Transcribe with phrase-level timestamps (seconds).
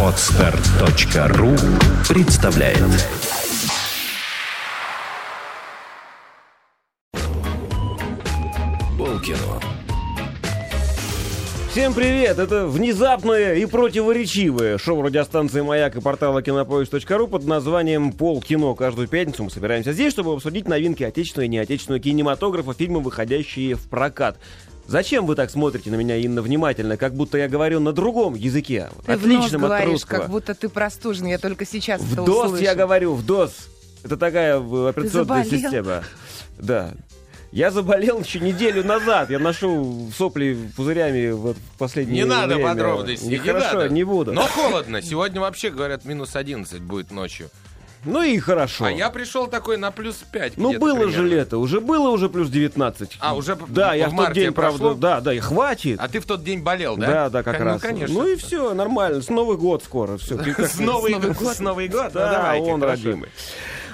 [0.00, 1.50] Отстар.ру
[2.08, 2.78] представляет
[8.96, 9.60] Полкино
[11.74, 12.38] Всем привет!
[12.38, 18.76] Это внезапное и противоречивое шоу радиостанции «Маяк» и портала кинопоиск.ру под названием «Пол кино».
[18.76, 23.88] Каждую пятницу мы собираемся здесь, чтобы обсудить новинки отечественного и неотечественного кинематографа, фильмы, выходящие в
[23.88, 24.38] прокат.
[24.86, 28.90] Зачем вы так смотрите на меня, Инна, внимательно, как будто я говорю на другом языке,
[29.06, 30.18] Ты отличном в нос от говоришь, русского?
[30.20, 31.26] как будто ты простужен.
[31.26, 32.62] Я только сейчас В это ДОС услышу.
[32.64, 33.68] я говорю, в ДОС.
[34.04, 35.44] Это такая э, операционная заболел?
[35.50, 36.04] система.
[36.58, 36.92] Да.
[37.50, 39.30] Я заболел еще неделю назад.
[39.30, 42.70] Я ношу сопли пузырями вот в последнее Не надо время.
[42.70, 43.88] подробностей, не Хорошо, надо.
[43.90, 44.32] не буду.
[44.32, 45.00] Но холодно.
[45.00, 47.48] Сегодня вообще, говорят, минус 11 будет ночью.
[48.04, 48.84] Ну и хорошо.
[48.86, 51.26] А я пришел такой на плюс 5 Ну было же примерно.
[51.26, 53.16] лето, уже было уже плюс 19.
[53.20, 54.94] А, уже Да, в я в тот марте день, правда, прошло?
[54.94, 55.98] да, да, и хватит.
[56.00, 57.06] А ты в тот день болел, да?
[57.06, 57.82] Да, да, как Кон- раз.
[57.82, 58.14] Ну, конечно.
[58.22, 59.22] Ну и все, нормально.
[59.22, 60.16] С Новый год скоро.
[60.18, 60.36] Все.
[60.58, 61.36] С Новый год.
[61.36, 62.10] С Новый год?
[62.14, 63.30] Ну, Да, он родимый.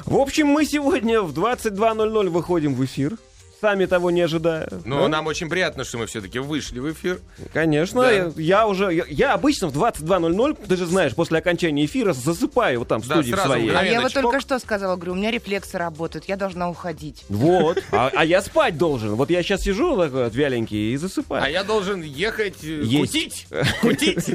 [0.06, 3.16] В общем, мы сегодня в 22.00 выходим в эфир.
[3.60, 4.68] Сами того не ожидая.
[4.84, 5.08] Но Да?
[5.08, 7.20] нам очень приятно, что мы все-таки вышли в эфир.
[7.52, 8.10] Конечно, Да.
[8.10, 12.78] я, я уже, я, я обычно в 22.00, ты же знаешь, после окончания эфира засыпаю
[12.80, 13.70] вот там в Да, студии сразу своей.
[13.70, 17.24] А я вот только что сказала, говорю, у меня рефлексы работают, я должна уходить.
[17.28, 19.14] Вот, а, а я спать должен.
[19.14, 21.44] Вот я сейчас сижу такой вот вяленький и засыпаю.
[21.44, 23.12] А я должен ехать э, Есть.
[23.12, 23.46] кутить.
[23.82, 24.28] Кутить.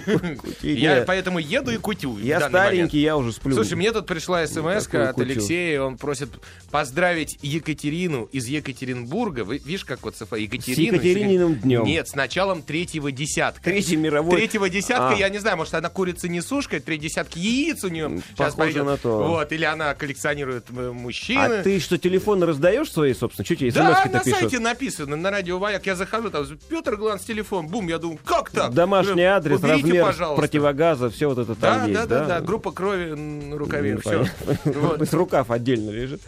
[0.62, 1.06] Я Нет.
[1.08, 2.18] поэтому еду и кутю.
[2.20, 3.56] Я старенький, я уже сплю.
[3.56, 5.22] Слушай, мне тут пришла смс от кутю?
[5.22, 6.30] Алексея, он просит
[6.70, 9.15] поздравить Екатерину из Екатеринбурга.
[9.16, 10.36] Вы видишь, как вот Софа?
[10.36, 11.84] С Екатерининым днем.
[11.86, 13.64] Нет, с началом третьего десятка.
[13.64, 14.36] Третий мировой.
[14.38, 15.16] Третьего десятка, А.
[15.16, 18.86] я не знаю, может, она курица несушка, три десятка яиц у нее сейчас Похоже пойдет.
[18.86, 19.24] на то.
[19.28, 21.40] Вот, или она коллекционирует э, мужчины.
[21.60, 23.46] А ты что, телефон раздаешь свои, собственно?
[23.46, 24.40] Что тебе да, смс-ки-то на пишут?
[24.40, 25.86] сайте написано, на радио Маяк.
[25.86, 28.74] Я захожу, там Петр Гланс, телефон, бум, я думаю, как так?
[28.74, 30.42] Домашний Э, адрес, уберите, размер пожалуйста.
[30.42, 34.02] противогаза, все вот это там Да, есть, да, да, да, группа крови на рукаве, Ну,
[34.02, 34.26] все.
[34.66, 35.06] понятно.
[35.18, 36.22] Рукав отдельно лежит.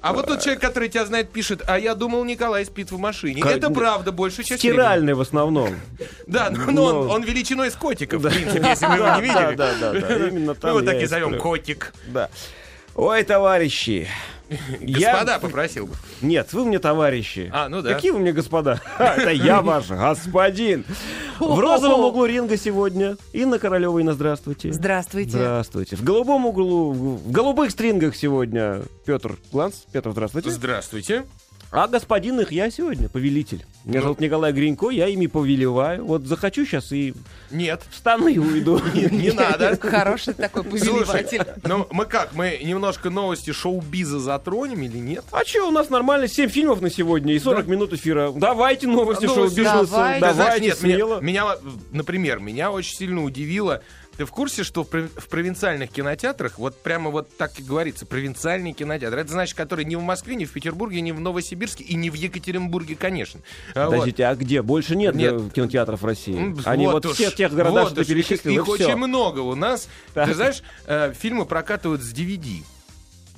[0.00, 3.42] А вот тот человек, который тебя знает, пишет, а я думал, Николай спит в машине.
[3.42, 4.60] Как- Это правда, большую часть.
[4.60, 5.74] Стиральный в основном.
[6.26, 9.54] Да, но, он, он величиной с котика, в принципе, если вы его не видели.
[9.56, 11.92] да, да, да, именно там Мы его так и зовем котик.
[12.06, 12.28] Да.
[12.94, 14.08] Ой, товарищи.
[14.80, 15.94] Я- Господа попросил бы.
[16.22, 17.50] Нет, вы мне товарищи.
[17.52, 17.94] А, ну да.
[17.94, 18.80] Какие вы мне господа?
[18.98, 20.84] Это я ваш господин.
[21.38, 23.98] В розовом углу ринга сегодня Инна Королева.
[23.98, 24.72] Инна, здравствуйте.
[24.72, 25.30] Здравствуйте.
[25.30, 25.96] Здравствуйте.
[25.96, 29.84] В голубом углу, в голубых стрингах сегодня Петр Гланс.
[29.92, 30.50] Петр, здравствуйте.
[30.50, 31.24] Здравствуйте.
[31.70, 33.66] А господин их я сегодня, повелитель.
[33.88, 34.02] Меня Ну.
[34.04, 36.04] зовут Николай Гринько, я ими повелеваю.
[36.04, 37.14] Вот захочу сейчас и
[37.50, 38.78] Нет, встану и уйду.
[38.94, 39.78] не надо.
[39.80, 41.40] Хороший такой повелеватель.
[41.64, 45.24] ну мы как, мы немножко новости шоу-биза затронем или нет?
[45.32, 48.30] А что, у нас нормально 7 фильмов на сегодня и 40 минут эфира.
[48.30, 49.72] Давайте новости А, шоу-бизнеса.
[49.72, 50.20] новости.
[50.20, 50.74] Давайте.
[50.74, 51.20] Смело.
[51.22, 51.46] Меня,
[51.90, 53.82] например, меня очень сильно удивило.
[54.18, 58.04] Ты в курсе, что в, пров- в провинциальных кинотеатрах, вот прямо вот так и говорится,
[58.04, 61.94] провинциальный кинотеатр, это значит, который не в Москве, не в Петербурге, не в Новосибирске и
[61.94, 63.40] не в Екатеринбурге, конечно.
[63.76, 63.92] А, вот.
[63.92, 64.60] Подождите, а где?
[64.62, 65.34] Больше нет, Нет.
[65.34, 66.52] э, кинотеатров в России?
[66.64, 69.54] Они вот, уж, все тех городах, вот что ты перечислил, Их, и очень много у
[69.54, 69.88] нас.
[70.14, 70.26] Так.
[70.26, 72.64] Ты знаешь, э, фильмы прокатывают с DVD.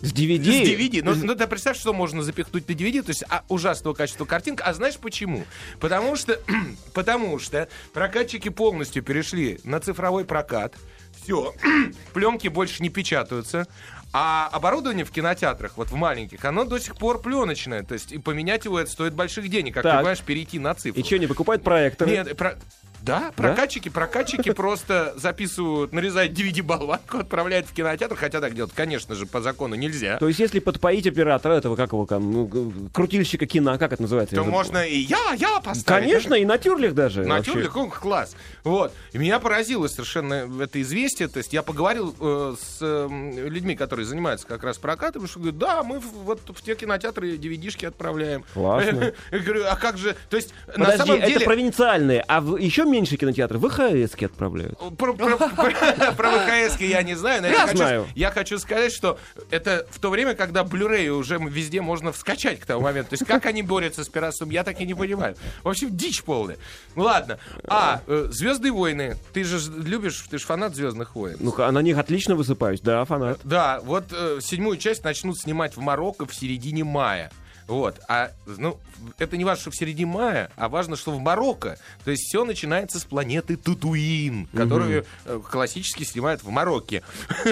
[0.03, 0.44] С DVD?
[0.44, 1.03] С DVD.
[1.03, 4.65] Ну, ну, ты представь, что можно запихнуть на DVD, то есть а, ужасного качества картинка.
[4.65, 5.44] А знаешь почему?
[5.78, 6.41] Потому что,
[6.94, 10.75] потому что прокатчики полностью перешли на цифровой прокат.
[11.22, 11.55] Все,
[12.15, 13.66] пленки больше не печатаются.
[14.12, 17.82] А оборудование в кинотеатрах, вот в маленьких, оно до сих пор пленочное.
[17.84, 19.93] То есть и поменять его это стоит больших денег, как Так.
[19.93, 21.00] ты понимаешь, перейти на цифру.
[21.00, 22.10] И что, не покупают проекторы?
[22.10, 22.56] Нет, про-
[23.03, 29.25] Да, прокатчики, прокатчики просто записывают, нарезают DVD-болванку, отправляют в кинотеатр, хотя так делать, конечно же,
[29.25, 30.19] по закону нельзя.
[30.19, 34.37] То есть, если подпоить оператора этого, как его там, ну, крутильщика кино, как это называется?
[34.37, 35.87] то можно и я, я поставить.
[35.87, 37.25] Конечно, и на тюрлях даже.
[37.25, 38.37] На тюрлик, он класс.
[38.65, 38.93] Вот.
[39.12, 41.28] И меня поразило совершенно это известие.
[41.28, 43.09] То есть я поговорил э, с э,
[43.49, 47.87] людьми, которые занимаются как раз прокатом, что говорят, да, мы вот в те кинотеатры DVD-шки
[47.87, 48.44] отправляем.
[48.55, 49.12] Классно.
[49.31, 50.16] Я говорю, а как же...
[50.28, 51.44] То есть на Подожди, самом это деле...
[51.47, 54.79] провинциальные, а в еще меньше кинотеатры ВХС-ки отправляют.
[54.97, 58.06] Про, про- про- про ВХС я не знаю, но Я я, хочу, знаю.
[58.14, 59.19] я хочу сказать, что
[59.50, 63.11] это в то время, когда Blu-ray уже везде можно вскачать к тому моменту.
[63.11, 65.37] То есть как они борются с пиратством, я так и не понимаю.
[65.62, 66.56] В общем, дичь полная.
[66.94, 67.38] Ну ладно.
[67.67, 69.17] А, э, Звездные войны.
[69.32, 71.37] Ты же любишь, ты же фанат Звездных войн.
[71.41, 73.41] Ну-ка, на них отлично высыпаюсь, да, фанат.
[73.44, 77.32] Да, вот э, седьмую часть начнут снимать в Марокко в середине мая.
[77.66, 78.78] Вот, а, ну,
[79.19, 81.78] это не важно, что в середине мая, а важно, что в Марокко.
[82.04, 87.02] То есть все начинается с планеты Татуин, которую э, классически снимают в Марокке.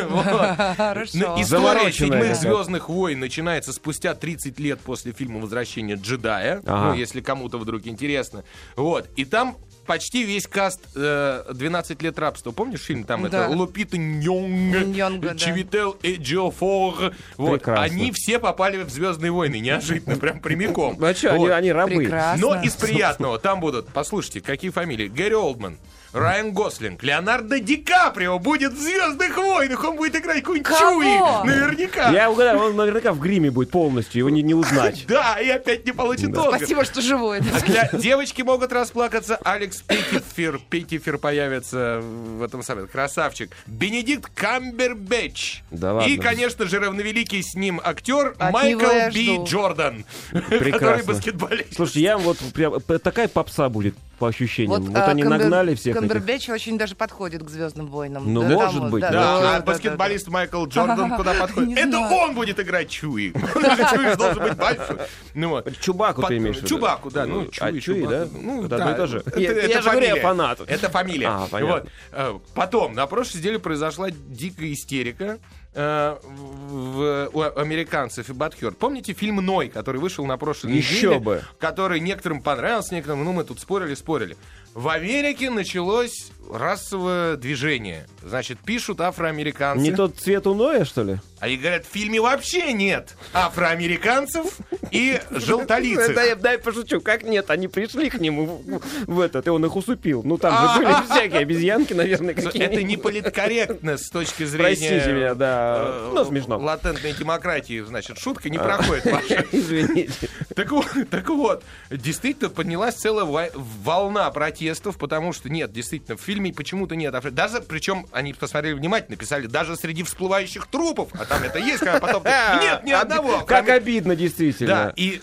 [1.14, 2.36] Ну, История седьмых.
[2.36, 6.62] Звездных войн начинается спустя 30 лет после фильма «Возвращение джедая».
[6.64, 8.44] Ну, если кому-то вдруг интересно.
[8.76, 9.08] Вот.
[9.16, 9.56] И там
[9.88, 12.52] почти весь каст э, «12 лет рабства».
[12.52, 13.02] Помнишь фильм?
[13.04, 13.46] Там Да.
[13.46, 15.34] это Лупита Ньонг, Ньонга, да.
[15.36, 17.14] Чивител Эджиофор.
[17.36, 17.54] Вот.
[17.54, 17.82] Прекрасно.
[17.84, 20.96] Они все попали в «Звездные войны», неожиданно, прям прямиком.
[20.98, 21.52] Ну а что, они, Вот.
[21.52, 21.96] они рабы.
[21.96, 22.46] Прекрасно.
[22.46, 25.08] Но из приятного там будут, послушайте, какие фамилии.
[25.08, 25.78] Гэри Олдман,
[26.12, 31.02] Райан Гослинг, Леонардо Ди Каприо будет в «Звездных войнах», он будет играть какой-нибудь Кого?
[31.02, 32.10] Чуи, наверняка.
[32.10, 35.04] Я угадаю, он наверняка в гриме будет полностью, его не, не узнать.
[35.06, 36.56] Да, и опять не получит Оскар.
[36.56, 37.40] Спасибо, что живой.
[37.66, 39.36] Для девочки могут расплакаться.
[39.44, 43.50] Алекс Петтифер, Петтифер появится в этом самом красавчик.
[43.66, 45.62] Бенедикт Камбербэтч.
[45.70, 46.08] Да ладно.
[46.10, 49.44] И, конечно же, равновеликий с ним актер От Майкл Би жду.
[49.44, 51.12] Джордан, который Прекрасно.
[51.12, 51.74] баскетболист.
[51.74, 54.82] Слушайте, я вот прям такая попса будет по ощущениям.
[54.82, 56.08] Вот, а, они Камбер- нагнали всех этих.
[56.08, 58.32] Камбербэтч очень даже подходит к Звездным войнам.
[58.32, 59.18] Ну, Да, может там, быть, да, да.
[59.20, 61.78] Да, да, а да, баскетболист Майкл Джордан куда подходит?
[61.78, 63.32] Это он будет играть Чуи.
[63.54, 64.96] Чуи должен быть большой.
[65.34, 65.78] Ну вот.
[65.80, 66.68] Чубаку ты имеешь в виду?
[66.68, 67.26] Чубаку, да.
[67.26, 68.26] Ну, а Чуи, Чуи, да?
[68.32, 68.76] Ну, Это да.
[68.76, 69.18] одно и то же.
[69.24, 70.60] Это- Я- же говорю, я фанат.
[70.66, 71.28] Это фамилия.
[71.28, 71.74] А, понятно.
[71.74, 71.88] Вот.
[72.12, 75.38] Э, Потом, на прошлой неделе произошла дикая истерика
[75.74, 78.72] э, в, у американцев и Батхер.
[78.72, 81.18] Помните фильм «Ной», который вышел на прошлой Еще неделе?
[81.20, 81.42] бы.
[81.58, 84.36] Который некоторым понравился, некоторым, ну, мы тут спорили, спорили.
[84.74, 88.06] В Америке началось расовое движение.
[88.24, 89.82] Значит, пишут афроамериканцы.
[89.82, 91.18] Не тот цвет у Ноя, что ли?
[91.40, 94.46] А и говорят, в фильме вообще нет афроамериканцев
[94.90, 96.14] и желтолицых.
[96.14, 98.62] Дай, дай пошучу, как нет, они пришли к нему
[99.06, 100.22] в, этот, и он их усыпил.
[100.24, 100.74] Ну там А.
[100.74, 102.84] же были всякие обезьянки, наверное, Это какие-нибудь.
[102.84, 104.64] не политкорректно с точки зрения...
[104.88, 105.76] Простите меня, да.
[105.86, 106.58] э, Ну, смешно.
[106.58, 109.44] Латентной демократии, значит, шутка не проходит ваша.
[109.52, 110.28] Извините.
[110.54, 117.14] Так вот, действительно поднялась целая волна протестов, потому что нет, действительно, в фильме почему-то нет.
[117.34, 122.00] Даже, причем, они посмотрели внимательно, писали, даже среди всплывающих трупов, а там это есть, когда
[122.00, 122.24] потом...
[122.60, 123.42] Нет, ни одного.
[123.42, 124.68] Как обидно, действительно.
[124.68, 125.20] Да, и,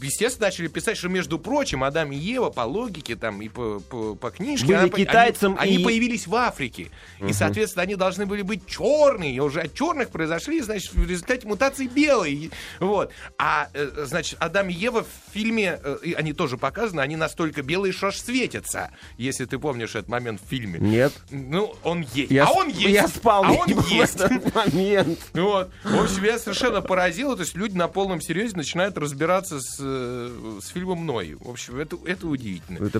[0.00, 4.14] естественно, начали писать, что, между прочим, Адам и Ева по логике там и по, по,
[4.14, 4.66] по книжке...
[4.66, 6.90] Были она китайцем они, и- они появились в Африке.
[7.20, 9.34] И, соответственно, они должны были быть черные.
[9.34, 12.50] И уже от черных произошли, значит, в результате мутации белые.
[12.80, 13.12] Вот.
[13.38, 17.92] А, э, значит, Адам и Ева в фильме, э, они тоже показаны, они настолько белые,
[17.92, 18.16] что аж
[18.64, 18.90] светятся.
[19.16, 20.78] Если ты помнишь этот момент в фильме.
[20.78, 21.12] Нет.
[21.30, 22.30] Ну, он есть.
[22.30, 22.80] Я а он есть.
[22.82, 24.20] Я спал а он есть.
[24.20, 25.18] этот момент.
[25.32, 25.70] Вот.
[25.84, 27.36] В общем, меня совершенно поразило.
[27.36, 31.36] То есть люди на полном серьезе начинают разбираться с, э, с фильмом «Ной».
[31.38, 32.84] В общем, это, это удивительно.
[32.84, 32.98] Это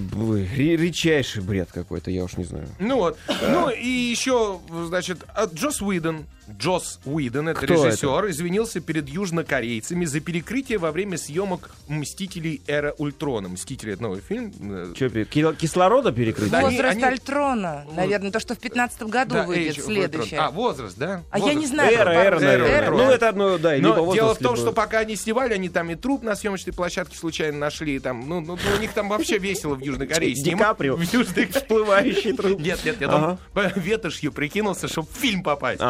[0.55, 2.69] редчайший бред какой-то, я уж не знаю.
[2.79, 3.19] Ну вот.
[3.43, 5.25] Ну и еще, значит,
[5.55, 6.27] Джос Уидон.
[6.51, 12.61] Джос Уидон, это Кто режиссер, извинился перед южнокорейцами за перекрытие во время съемок «Мстителей.
[12.67, 13.49] Эра Ультрона».
[13.49, 14.53] «Мстители»— это новый фильм.
[14.61, 15.25] э, Че,
[15.55, 16.51] кислорода перекрыть?
[16.51, 17.87] Да, они- Возраст они- Альтрона.
[17.97, 20.41] Наверное, то, что в 15 году да, выйдет Age следующее.
[20.41, 21.23] А, возраст, да?
[21.31, 21.61] А я Возраст.
[21.61, 21.93] не знаю.
[21.95, 22.69] Эра, эра, Эра, наверное.
[22.71, 22.91] эра.
[22.91, 25.55] Ну, это одно, да, либо Но возраст, дело в том, либо- что пока они снимали,
[25.55, 27.99] они там и труп на съемочной площадке случайно нашли.
[27.99, 30.35] Там, ну, ну, ну, у них там вообще весело в Южной Корее.
[30.35, 30.55] Ди.
[30.55, 30.97] Каприо.
[31.05, 32.61] В Южной Всплывающий труп.
[32.61, 33.39] Нет, нет, нет, Ага.
[33.55, 35.81] он ветошью прикинулся, чтобы в фильм попасть.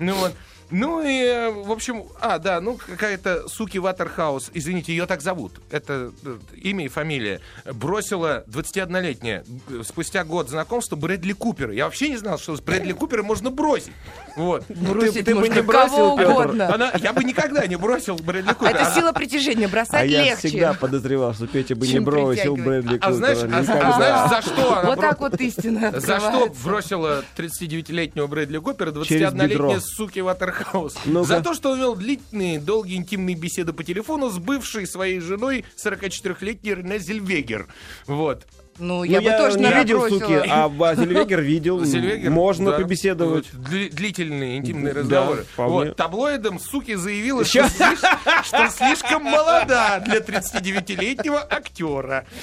[0.00, 0.34] Ну вот.
[0.70, 5.60] Ну и, э, в общем, а, да, ну какая-то Суки Ватерхаус, извините, ее так зовут,
[5.70, 7.40] это э, имя и фамилия,
[7.72, 11.72] бросила 21-летняя э, спустя год знакомства Брэдли Купера.
[11.72, 13.92] Я вообще не знал, что с Брэдли Купера можно бросить.
[14.36, 14.64] Вот.
[14.68, 16.30] Бросить ты бы можно не бросил, кого Петр?
[16.30, 16.74] угодно.
[16.74, 18.70] Она, я бы никогда не бросил Брэдли А Купера.
[18.74, 20.48] это Она- сила притяжения, А бросать я легче.
[20.48, 22.56] всегда подозревал, что Петя бы не бросил.
[22.56, 23.56] Брэдли А знаешь, Купера.
[23.56, 28.58] а, а знаешь, за что она Вот так вот истина За что бросила 39-летнего Брэдли
[28.58, 29.46] Купера Через бедро.
[29.70, 30.59] 21-летняя суки Ватерхаус?
[31.04, 31.26] Ну-ка.
[31.26, 35.64] За то, что он вел длительные, долгие интимные беседы по телефону с бывшей своей женой
[35.76, 37.68] 44-летней Рене Зельвегер.
[38.06, 38.46] Вот.
[38.80, 40.18] Ну, Ну, я бы тоже, не видел, бросила.
[40.20, 41.84] суки, а Зельвегер видел.
[41.84, 43.46] Зельвегер, Можно да, побеседовать.
[43.52, 45.44] дли- длительные интимные разговоры.
[45.56, 52.24] вот, таблоидом суки заявила, что, слиш- что слишком молода для 39-летнего актера.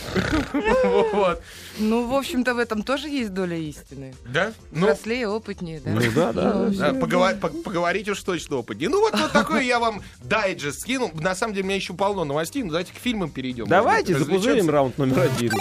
[0.83, 1.41] Вот.
[1.79, 4.13] Ну, в общем-то, в этом тоже есть доля истины.
[4.27, 4.51] Да?
[4.71, 5.91] Ну, Взрослее, опытнее, да?
[5.91, 6.53] Ну да, да.
[6.53, 8.89] Ну, Да, поговор- по- поговорить уж точно опытнее.
[8.89, 11.11] Ну вот, вот такой я вам дайджест скинул.
[11.13, 13.67] На самом деле у меня еще полно новостей, но давайте к фильмам перейдем.
[13.67, 15.51] Давайте запузырим раунд номер один.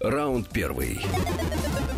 [0.00, 0.98] Раунд первый.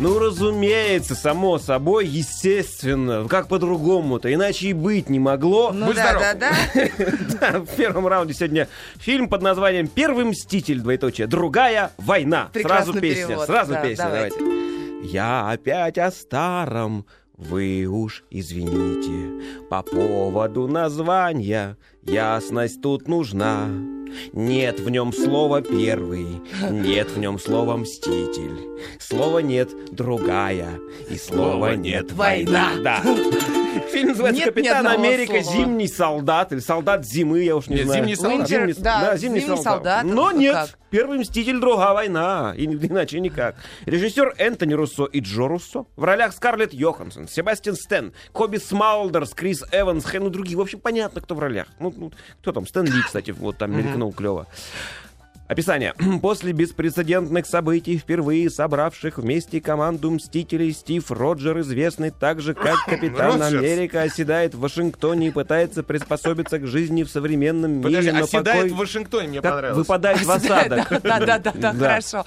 [0.01, 3.25] Ну, разумеется, само собой, естественно.
[3.29, 4.33] Как по-другому-то?
[4.33, 5.71] Иначе и быть не могло.
[5.71, 6.21] Ну Будь да, здоров.
[6.21, 6.91] да, да.
[7.39, 8.67] Да, в первом раунде сегодня
[8.97, 12.49] фильм под названием «Первый мститель», двоеточие, «Другая война».
[12.51, 14.37] Прекрасный сразу песня, перевод, сразу да, песня, давайте.
[14.37, 15.07] давайте.
[15.07, 17.05] Я опять о старом,
[17.37, 19.45] вы уж извините.
[19.69, 23.69] По поводу названия ясность тут нужна.
[24.33, 28.81] Нет в нем слова «первый», нет в нем слова «мститель».
[28.99, 30.79] Слова нет «другая»,
[31.09, 32.71] и слова нет «война».
[32.83, 33.01] Да.
[33.91, 35.41] Фильм называется Нет «Капитан Америка.
[35.43, 35.57] слова.
[35.57, 37.99] Зимний солдат» или «Солдат зимы», я уж не Нет, знаю.
[37.99, 38.49] «Зимний солдат».
[38.49, 40.03] Winter, да, «Зимний солдат».
[40.03, 40.69] Но Это нет, как?
[40.89, 41.59] первый «Мститель.
[41.59, 42.53] Другая война».
[42.55, 43.55] И иначе никак.
[43.85, 45.85] Режиссер Энтони Руссо и Джо Руссо.
[45.95, 50.57] В ролях Скарлетт Йоханссон, Себастьян Стэн, Коби Смалдерс, Крис Эванс, Хэн и другие.
[50.57, 51.67] В общем, понятно, кто в ролях.
[51.79, 52.67] Ну, ну, кто там?
[52.67, 53.71] Стэн Ли, кстати, вот там
[54.03, 54.47] мелькнул клево.
[55.45, 55.93] Описание.
[56.21, 63.61] После беспрецедентных событий, впервые собравших вместе команду Мстителей, Стив Роджер, известный также как Капитан Роджерс.
[63.61, 67.83] Америка, оседает в Вашингтоне и пытается приспособиться к жизни в современном мире.
[67.83, 69.77] Подожди, но оседает покой в Вашингтоне, мне понравилось.
[69.77, 70.87] выпадает в осадок.
[71.03, 71.79] Да, да, да, да, Да.
[71.89, 72.23] хорошо.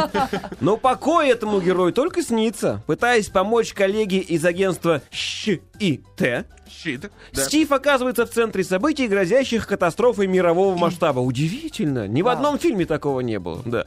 [0.60, 2.82] Но покой этому герою только снится.
[2.86, 7.10] Пытаясь помочь коллеге из агентства Щ и Т, Щит.
[7.32, 7.44] Да.
[7.44, 11.20] Стив оказывается в центре событий, грозящих катастрофой мирового масштаба.
[11.20, 12.08] Удивительно.
[12.08, 12.32] Ни в Да.
[12.32, 13.62] одном фильме такого не было.
[13.64, 13.86] Да.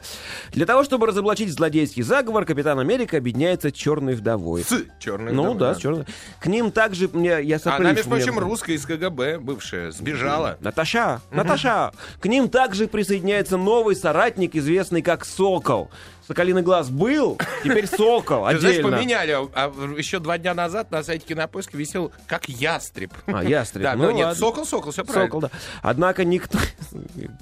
[0.51, 4.63] Для того, чтобы разоблачить злодейский заговор, Капитан Америка объединяется черной вдовой.
[4.63, 6.05] С черной Ну вдовой, да, с черной.
[6.39, 10.57] К ним также мне я Она, сопрыг между прочим, русская из КГБ, бывшая, сбежала.
[10.61, 11.91] Наташа, Наташа.
[12.19, 15.89] К ним также присоединяется новый соратник, известный как Сокол.
[16.29, 18.97] Соколиный глаз был, теперь Сокол Ты знаешь, отдельно.
[18.97, 19.35] поменяли.
[19.55, 23.11] А еще два дня назад на сайте Кинопоиска висел как ястреб.
[23.25, 23.81] А, ястреб.
[23.81, 25.25] Да, ну, но нет, сокол, сокол, все правильно.
[25.25, 25.49] Сокол, да.
[25.81, 26.59] Однако никто...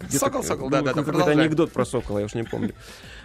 [0.09, 2.73] Сокол, сокол, да, да, Какой-то анекдот про сокола, я уж не помню.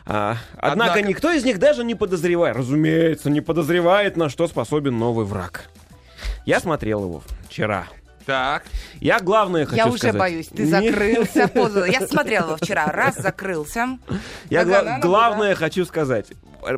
[0.04, 4.98] А, однако, Однако- никто из них даже не подозревает, разумеется, не подозревает, на что способен
[4.98, 5.66] новый враг.
[6.44, 7.86] Я смотрел его вчера.
[8.26, 8.64] Так.
[9.00, 10.18] Я главное хочу Я уже сказать.
[10.18, 11.50] боюсь, ты закрылся.
[11.90, 13.98] Я смотрела его вчера, раз закрылся.
[14.50, 16.26] Я гла- главное хочу сказать.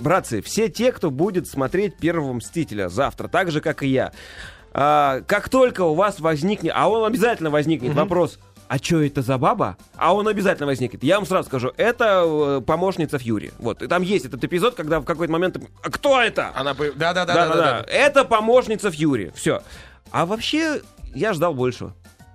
[0.00, 4.12] Братцы, все те, кто будет смотреть «Первого Мстителя» завтра, так же, как и я,
[4.72, 9.36] а, как только у вас возникнет, а он обязательно возникнет вопрос, а что это за
[9.36, 9.76] баба?
[9.96, 11.04] А он обязательно возникнет.
[11.04, 13.52] Я вам сразу скажу, это э, помощница Фьюри.
[13.58, 15.58] Вот, и там есть этот эпизод, когда в какой-то момент...
[15.82, 16.50] А кто это?
[16.54, 16.90] Она бы...
[16.96, 17.62] Да, да, да, да, Да-да-да.
[17.62, 17.86] да, да.
[17.92, 19.32] Это помощница Фьюри.
[19.34, 19.62] Все.
[20.10, 20.80] А вообще,
[21.14, 21.94] я ждал большего.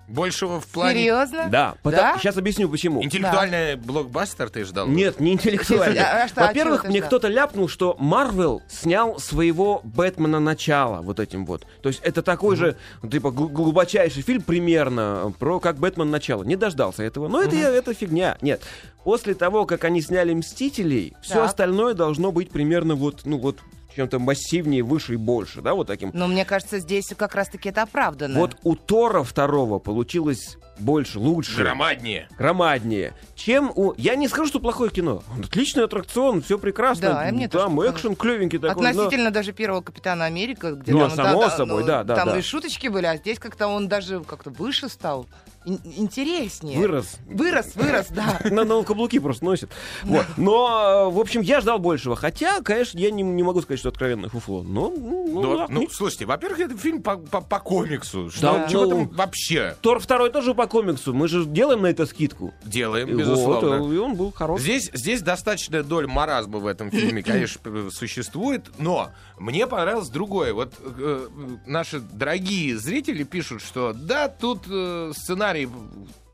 [0.09, 0.99] Большего в плане...
[1.01, 1.49] Серьезно?
[1.49, 1.75] Да.
[1.83, 2.17] Да?
[2.17, 3.03] Сейчас объясню, почему.
[3.03, 4.87] Интеллектуальный блокбастер ты ждал?
[4.87, 5.99] Нет, не интеллектуально.
[6.09, 11.67] А а Во-первых, мне кто-то ляпнул, что Марвел снял своего Бэтмена начала вот этим вот.
[11.83, 12.75] То есть это такой же,
[13.09, 16.43] типа, гл- глубочайший фильм примерно про как Бэтмен начало.
[16.43, 17.27] Не дождался этого.
[17.27, 18.37] Но это, я- это фигня.
[18.41, 18.61] Нет.
[19.03, 23.59] После того, как они сняли Мстителей, все остальное должно быть примерно вот, ну вот,
[23.95, 26.11] чем-то массивнее, выше и больше, да, вот таким.
[26.13, 28.39] Но мне кажется, здесь как раз-таки это оправдано.
[28.39, 31.57] Вот у Тора второго получилось больше, лучше.
[31.61, 32.29] Громаднее.
[32.37, 33.93] громаднее, чем у...
[33.97, 35.23] Я не скажу, что плохое кино.
[35.43, 37.13] Отличный аттракцион, все прекрасно.
[37.13, 37.99] Да, и мне тоже Там показалось.
[37.99, 38.83] экшен клевенький такой.
[38.83, 42.37] но- Относительно даже первого Капитана Америка, где Ну, там, само собой, да, да, там да.
[42.39, 45.25] и шуточки были, а здесь как-то он даже как-то выше стал,
[45.65, 46.77] интереснее.
[46.79, 47.17] Вырос.
[47.27, 48.39] Вырос, вырос, да.
[48.49, 49.69] На, на каблуки просто носит.
[50.03, 50.25] Вот.
[50.37, 52.15] Но, э, в общем, я ждал большего.
[52.15, 54.63] Хотя, конечно, я не, не могу сказать, что откровенное фуфло.
[54.63, 58.29] Но, ну, ну, Ну, да, ну, слушайте, во-первых, это фильм по, по- по комиксу.
[58.31, 61.13] Что, Да, чего ну- там вообще Тор второй тоже по комиксу.
[61.13, 62.53] Мы же делаем на это скидку.
[62.63, 63.79] делаем, безусловно.
[63.79, 64.63] вот, и он был хороший.
[64.63, 70.53] Здесь, здесь достаточная доля маразма в этом фильме, конечно, существует, но мне понравилось другое.
[70.53, 71.27] Вот э,
[71.65, 75.48] наши дорогие зрители пишут, что да, тут э, сценарий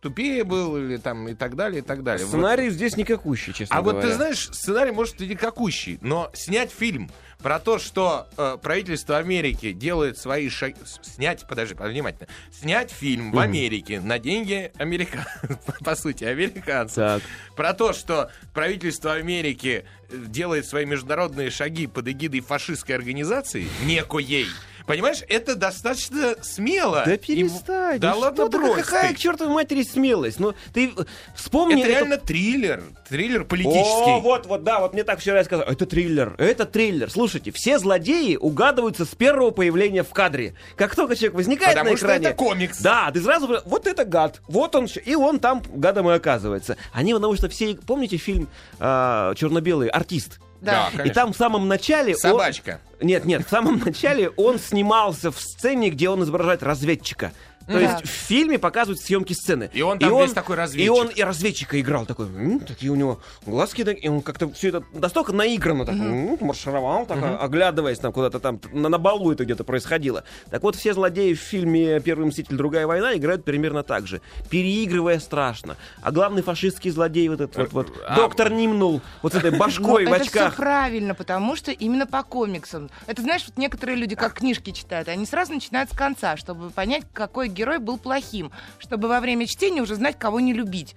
[0.06, 2.26] тупее был, или там и так далее, и так далее.
[2.26, 2.34] Вот.
[2.34, 4.08] Сценарий здесь никакущий, честно А вот говоря.
[4.08, 9.72] ты знаешь, сценарий может и никакущий, но снять фильм про то, что э, правительство Америки
[9.72, 10.76] делает свои шаги...
[11.02, 12.28] Снять, подожди, внимательно.
[12.52, 16.96] Снять фильм в Америке на деньги американцев, по сути, американцев.
[16.96, 17.22] Так.
[17.56, 24.48] Про то, что правительство Америки э, делает свои международные шаги под эгидой фашистской организации, некоей.
[24.86, 27.04] Понимаешь, это достаточно смело.
[27.06, 28.00] Да И- перестань.
[28.00, 29.16] Да ну ладно, что ты, брось Какая ты.
[29.16, 30.40] к чертовой матери смелость?
[30.40, 31.04] Ну, ты э,
[31.36, 31.82] вспомни...
[31.82, 32.84] Это реально триллер.
[33.10, 34.12] Триллер политический.
[34.12, 35.72] О, вот, вот, да, вот мне так вчера и сказали.
[35.72, 37.10] Это триллер, это триллер.
[37.10, 40.56] Слушайте, все злодеи угадываются с первого появления в кадре.
[40.76, 42.28] Как только человек возникает Потому на что экране...
[42.28, 42.82] это комикс.
[42.82, 43.62] Да, ты сразу...
[43.66, 46.78] Вот это гад, вот он, и он там гадом и оказывается.
[46.94, 47.76] Они, потому что все...
[47.76, 48.48] Помните фильм
[48.80, 50.40] а, черно-белый «Артист»?
[50.66, 50.90] Да.
[50.94, 51.14] И конечно.
[51.14, 52.14] там в самом начале...
[52.14, 52.80] он- Собачка.
[53.02, 57.32] Нет, нет, в самом начале он снимался в сцене, где он изображает разведчика.
[57.68, 57.82] То Так.
[57.82, 59.70] есть в фильме показывают съемки сцены.
[59.74, 60.86] И он там весь такой разведчик.
[60.86, 64.50] И он и разведчика играл такой, м, такие у него глазки, так- и он как-то
[64.52, 68.98] все это настолько наигранно так м, маршировал, так, а- оглядываясь там куда-то там, на, на
[69.00, 70.24] балу это где-то происходило.
[70.52, 72.56] Так вот, все злодеи в фильме «Первый мститель.
[72.56, 75.76] Другая война» играют примерно так же, переигрывая страшно.
[76.02, 80.06] А главный фашистский злодей, вот этот вот, вот А- доктор Нимнул, вот с этой башкой
[80.06, 80.54] Но в это очках.
[80.54, 82.90] все правильно, потому что именно по комиксам.
[83.08, 87.04] Это знаешь, вот некоторые люди как книжки читают, они сразу начинают с конца, чтобы понять,
[87.14, 90.96] какой герой был плохим, чтобы во время чтения уже знать, кого не любить.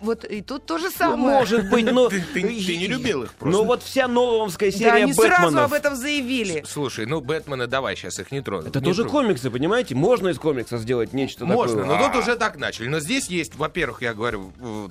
[0.00, 1.18] Вот и тут то же самое.
[1.18, 2.08] Может быть, но...
[2.08, 3.58] Ты, ты- ты не любил их просто.
[3.58, 5.64] Ну вот вся Нолановская Да, серия они сразу Бэтменов.
[5.66, 6.64] об этом заявили.
[6.66, 8.66] Слушай, ну Бэтмена давай сейчас их не трону.
[8.66, 9.10] Это Не тоже трону.
[9.26, 9.94] комиксы, понимаете?
[9.94, 11.98] Можно из комикса сделать нечто Можно, такое.
[11.98, 12.88] но тут уже так начали.
[12.88, 14.88] Но здесь есть, во-первых, я говорю, э,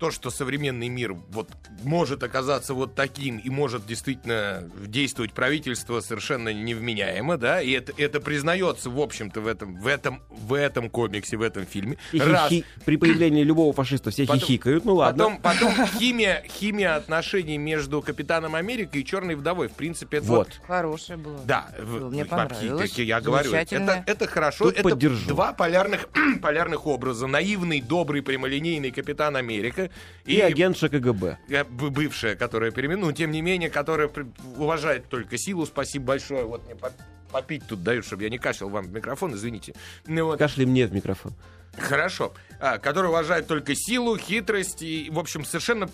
[0.00, 1.50] то, то, что современный мир вот
[1.84, 8.20] может оказаться вот таким и может действительно действовать правительство совершенно невменяемо, да, и это, это
[8.20, 11.96] признается, в общем-то, в этом, в этом, в этом комиксе, в этом фильме.
[12.12, 12.50] Раз.
[12.50, 15.38] Хихи- При появлении любого фашиста все Потом- хихикают, ну ладно.
[15.42, 19.68] Потом, потом химия, химия отношений между Капитаном Америкой и Черной Вдовой.
[19.68, 20.60] В принципе, это Вот.
[20.66, 21.38] Хорошее было.
[21.44, 22.90] Да, в- Мне понравилось.
[22.90, 24.64] таки, я говорю, это, это хорошо.
[24.64, 25.28] Тут это поддержу.
[25.28, 26.08] два полярных,
[26.42, 27.26] полярных образа.
[27.26, 29.89] Наивный, добрый, прямолинейный Капитан Америка
[30.24, 31.38] И агентша КГБ.
[31.48, 34.10] э, бывшая, которая перемен, ну, тем не менее, которая
[34.56, 35.66] уважает только силу.
[35.66, 36.44] Спасибо большое.
[36.44, 36.92] Вот мне по-
[37.32, 39.74] попить тут дают, чтобы я не кашлял вам в микрофон, извините.
[40.06, 40.38] Ну, вот.
[40.38, 41.32] Кашли мне в микрофон.
[41.76, 42.32] Хорошо.
[42.62, 45.88] А, который уважает только силу, хитрость и, в общем, совершенно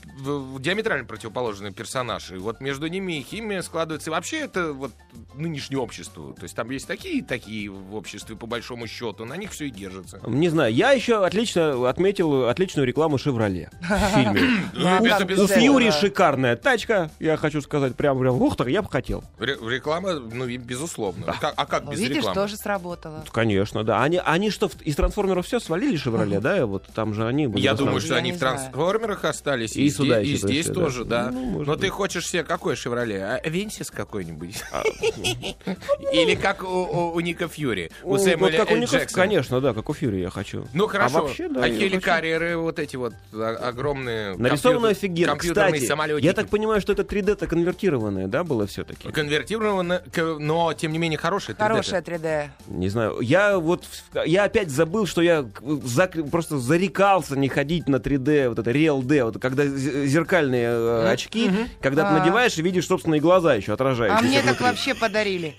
[0.58, 2.32] диаметрально противоположный персонаж.
[2.32, 4.10] И вот между ними химия складывается.
[4.10, 4.90] И вообще это вот
[5.34, 6.34] нынешнее общество.
[6.34, 9.24] То есть там есть такие и такие в обществе, по большому счету.
[9.24, 10.20] На них все и держится.
[10.26, 14.40] Не знаю, я еще отлично отметил отличную рекламу «Шевроле» в фильме.
[14.74, 15.46] Ну, У.
[15.46, 19.22] Фьюри шикарная тачка, я хочу сказать, прям, прям, ух ты, я бы хотел.
[19.38, 21.34] Ре- реклама, ну, и безусловно.
[21.40, 22.34] А как Ну, без видишь, рекламы?
[22.34, 23.24] тоже сработало.
[23.32, 24.02] Конечно, да.
[24.02, 26.55] Они, что, из трансформеров все свалили «Шевроле», да?
[26.64, 27.62] Вот там же они были.
[27.62, 28.56] Я думаю, что Я они в знаю.
[28.58, 29.76] трансформерах остались.
[29.76, 31.30] И И, сюда здесь, и здесь тоже, да.
[31.30, 31.80] Ну, Но быть.
[31.80, 33.22] ты хочешь себе какой Шевроле?
[33.24, 34.62] А, Венсис какой-нибудь?
[36.12, 37.90] Или как у, Ника Фьюри?
[38.02, 39.22] У Сэмюэля как у Джексона?
[39.22, 40.66] конечно, да, как у Фьюри я хочу.
[40.72, 41.78] Ну хорошо, а, я хочу.
[41.78, 45.36] хеликарьеры вот эти вот а, огромные компьютер- офигенно.
[45.36, 49.10] Кстати, я так понимаю, что это 3D-то конвертированное, да, было все-таки?
[49.10, 51.58] Конвертировано, к- но тем не менее хорошие 3D.
[51.58, 52.48] Хорошая 3D.
[52.68, 53.20] Не знаю.
[53.20, 53.84] Я вот,
[54.24, 59.02] я опять забыл, что я зак- просто зарекался не ходить на 3D, вот это Real
[59.02, 61.50] D, вот когда зеркальные э, очки,
[61.80, 62.18] когда ты А.
[62.18, 64.66] надеваешь и видишь собственные глаза еще отражающиеся А мне так внутри.
[64.66, 65.54] вообще подарили.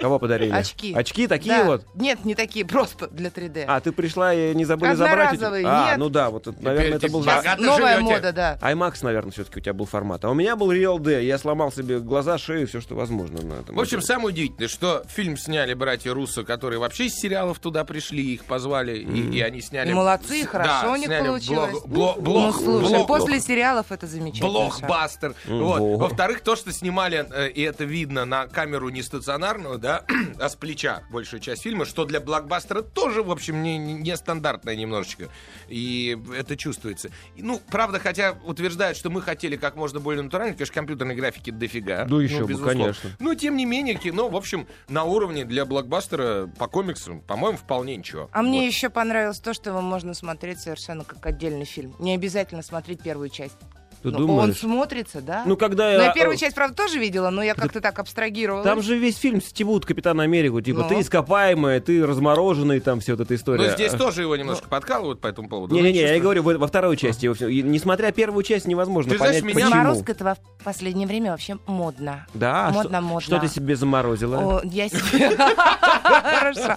[0.00, 0.52] Кого подарили?
[0.52, 0.94] Очки.
[0.94, 1.64] Очки такие Да.
[1.64, 1.86] вот?
[1.94, 3.64] Нет, не такие, просто для 3D.
[3.66, 5.44] А, ты пришла и не забыли забрать эти?
[5.64, 5.98] А, нет.
[5.98, 7.20] ну да, вот, наверное, это был...
[7.22, 8.00] новая живете.
[8.14, 8.58] мода, да.
[8.62, 10.24] IMAX, наверное, все-таки у тебя был формат.
[10.24, 11.24] А у меня был Real D.
[11.24, 13.76] Я сломал себе глаза, шею, все, что возможно на этом.
[13.76, 18.34] В общем, самое удивительное, что фильм сняли братья Руссо, которые вообще из сериалов туда пришли,
[18.34, 19.90] их позвали, и, и они сняли...
[19.90, 21.82] И молодцы, хорошо да, у них сняли получилось.
[21.84, 24.48] блок- блок- ну, слушай, блок- после сериалов это замечательно.
[24.50, 25.34] Блокбастер.
[25.46, 25.80] Вот.
[25.80, 25.96] Во.
[25.98, 30.04] Во-вторых, то, что снимали, э, и это видно на камеру не стационарную, да,
[30.40, 34.76] а с плеча большую часть фильма, что для блокбастера тоже, в общем, не, не- нестандартное
[34.76, 35.28] немножечко.
[35.68, 37.10] И это чувствуется.
[37.36, 41.50] И, ну, правда, хотя утверждают, что мы хотели как можно более натурально, конечно, компьютерной графики
[41.50, 42.06] дофига.
[42.08, 42.80] Ну, еще бы, безусловно.
[42.80, 43.10] конечно.
[43.18, 47.96] Но, тем не менее, кино, в общем, на уровне для блокбастера по комиксам, по-моему, вполне
[47.96, 48.30] ничего.
[48.32, 48.66] А мне Вот.
[48.66, 51.94] еще понравилось то, что его можно смотреть совершенно как отдельный фильм.
[51.98, 53.56] Не обязательно смотреть первую часть.
[54.02, 54.58] Ты Ну, Он думаешь?
[54.58, 55.42] смотрится, да?
[55.46, 56.04] Ну, когда Ну, я...
[56.06, 58.64] я первую часть, правда, тоже видела, но я как-то так абстрагировала.
[58.64, 60.60] Там же весь фильм стебут Капитана Америку.
[60.60, 60.88] Типа, Ну.
[60.88, 63.68] ты ископаемая, ты размороженный, там все вот эта история.
[63.68, 65.74] Но здесь А- тоже его немножко подкалывают по этому поводу.
[65.74, 67.32] Не-не-не, Ну, я говорю, во, во второй части.
[67.32, 69.70] всем- и Несмотря первую часть, невозможно Ты знаешь, понять, меня- почему.
[69.82, 72.26] Заморозка это в последнее время вообще модно.
[72.34, 73.20] Да, а Модно, что, модно.
[73.20, 74.36] что ты себе заморозила?
[74.38, 75.30] О, я себе...
[75.36, 76.76] Хорошо.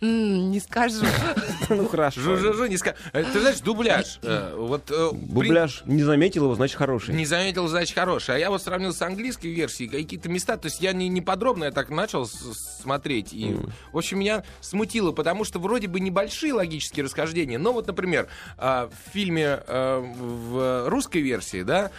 [0.00, 1.04] Не скажу.
[1.68, 2.20] Ну, хорошо.
[2.20, 4.18] Жу-жу-жу, не ска- Э, Ты знаешь, дубляж.
[4.22, 7.14] э, э, Бубляж не заметил его, значит, хороший.
[7.14, 8.36] Не заметил, значит, хороший.
[8.36, 10.56] А я вот сравнил с английской версией какие-то места.
[10.56, 13.32] То есть я не, не подробно, я так начал смотреть.
[13.32, 13.56] И,
[13.92, 17.58] в общем, меня смутило, потому что вроде бы небольшие логические расхождения.
[17.58, 21.90] Но вот, например, а, в фильме э, в русской версии, да,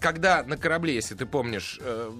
[0.00, 2.10] когда на корабле, если ты помнишь, э,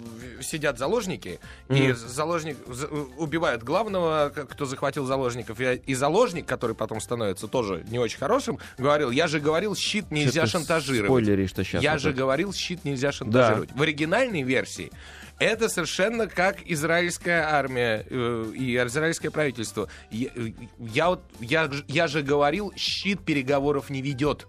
[0.40, 7.48] сидят заложники, и заложник за- убивают главного, кто захватил заложников, и, заложник, который потом становится
[7.48, 11.06] тоже не очень хорошим, говорил, я же говорил, щит нельзя Что-то шантажировать.
[11.08, 11.82] Спойлери, что сейчас.
[11.82, 12.18] Я вот же это.
[12.18, 13.70] говорил, щит нельзя шантажировать.
[13.72, 14.90] В оригинальной версии
[15.38, 19.88] это совершенно как израильская армия э, и израильское правительство.
[20.10, 24.46] Я, э, я, вот, я, я же говорил, щит переговоров не ведет.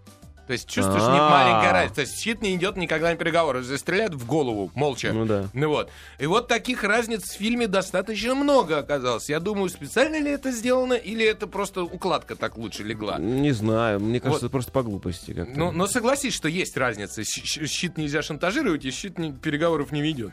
[0.48, 1.30] То есть чувствуешь, не А.
[1.30, 1.96] маленькая разница.
[1.96, 3.64] То есть щит не идет никогда на переговоры.
[3.64, 5.12] Стреляют в голову, молча.
[5.12, 5.50] Ну да.
[5.54, 5.90] Ну вот.
[6.20, 9.28] И вот таких разниц в фильме достаточно много оказалось.
[9.30, 13.18] Я думаю, специально ли это сделано, или это просто укладка так лучше легла.
[13.18, 14.52] Не знаю, мне кажется, Вот.
[14.52, 15.58] просто по глупости как-то.
[15.58, 17.24] Ну, но согласись, что есть разница.
[17.24, 20.32] Щ- щ- Щит нельзя шантажировать, и щит не- переговоров не ведет.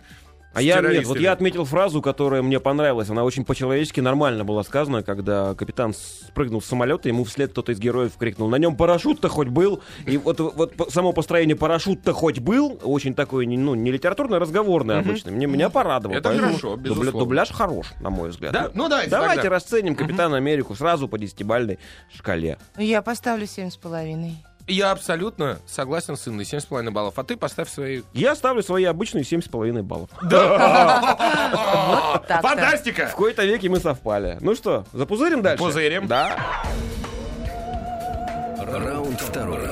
[0.54, 3.08] А я нет, вот я отметил фразу, которая мне понравилась.
[3.08, 7.78] Она очень по-человечески нормально была сказана, когда капитан спрыгнул с самолета, ему вслед кто-то из
[7.78, 9.82] героев крикнул: На нем парашют-то хоть был.
[10.06, 14.40] И вот, вот само построение парашют-то хоть был, очень такой, не- ну, не литературно, а
[14.40, 15.30] разговорное обычно.
[15.32, 16.16] Мне, меня порадовало.
[16.18, 17.12] Это Поэтому хорошо, безусловно.
[17.12, 18.52] дубляж хорош, на мой взгляд.
[18.52, 18.70] Да?
[18.74, 19.50] Ну, давайте Давайте тогда.
[19.56, 21.78] расценим Капитана Америку сразу по десятибальной
[22.14, 22.58] шкале.
[22.76, 24.36] Я поставлю семь с половиной.
[24.72, 27.18] Я абсолютно согласен с Инной, 7,5 баллов.
[27.18, 28.00] А ты поставь свои...
[28.14, 30.08] Я ставлю свои обычные 7,5 баллов.
[30.22, 33.12] В Фантастика!
[33.14, 34.38] кои-то веки мы совпали.
[34.40, 35.62] Ну что, запузырим дальше?
[35.62, 36.06] Пузырим.
[36.06, 36.38] Да.
[38.58, 39.68] Раунд второй.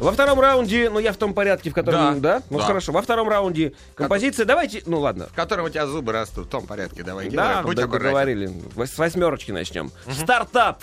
[0.00, 2.38] Во втором раунде, ну я в том порядке, в котором, Да.
[2.38, 2.42] да?
[2.50, 2.64] Ну Да.
[2.64, 5.28] хорошо, во втором раунде композиция, давайте, ну ладно.
[5.30, 6.46] В котором у тебя зубы растут.
[6.46, 7.30] В том порядке давай.
[7.30, 8.50] Да, Георгий, будь договорили.
[8.76, 9.90] С восьмерочки начнем.
[10.12, 10.82] Стартап.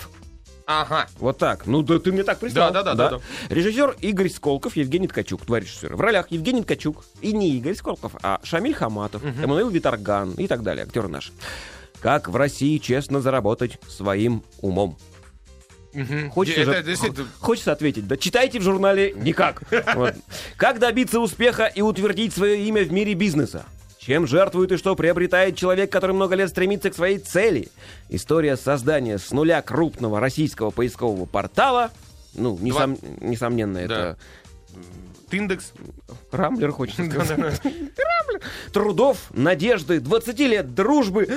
[0.66, 1.06] Ага.
[1.18, 1.66] Вот так.
[1.66, 2.72] Ну да ты мне так представил.
[2.72, 5.94] Да, да, да, да, Режиссер Игорь Сколков, Евгений Ткачук, два режиссера.
[5.96, 10.62] В ролях Евгений Ткачук и не Игорь Сколков, а Шамиль Хаматов, Эммануил Виторган и так
[10.62, 11.32] далее, актеры наши.
[12.00, 14.98] Как в России честно заработать своим умом?
[15.94, 16.30] Мгм.
[16.30, 17.26] Хочется, Это же- действительно...
[17.40, 19.62] Хочется ответить, да читайте в журнале никак.
[19.94, 20.14] Вот.
[20.56, 23.64] Как добиться успеха и утвердить свое имя в мире бизнеса?
[24.06, 27.70] Чем жертвует и что приобретает человек, который много лет стремится к своей цели?
[28.08, 31.90] История создания с нуля крупного российского поискового портала.
[32.32, 34.16] Ну, несом- несомненно, это
[35.36, 35.74] Тиндекс.
[36.32, 37.38] Рамблер, хочется сказать.
[37.38, 38.40] Рамблер.
[38.72, 41.28] Трудов, надежды, 20 лет дружбы.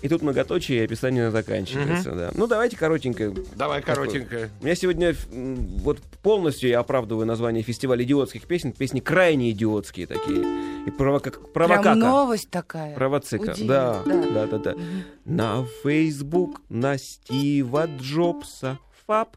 [0.00, 2.12] И тут многоточие и описание заканчивается.
[2.12, 2.30] да.
[2.34, 3.34] Ну, давайте коротенько.
[3.54, 4.48] Давай коротенько.
[4.62, 8.72] У меня сегодня вот полностью я оправдываю название фестиваля идиотских песен.
[8.72, 10.42] Песни крайне идиотские такие.
[10.86, 11.30] И провока...
[11.30, 11.94] Прям провокака.
[11.94, 12.94] новость такая.
[12.94, 13.54] Провоцика.
[13.58, 14.22] Да, да.
[14.32, 14.74] да, да, да.
[15.26, 18.78] На Фейсбук, на Стива Джобса.
[19.06, 19.36] Фап,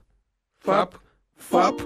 [0.63, 0.95] фап,
[1.37, 1.81] фап.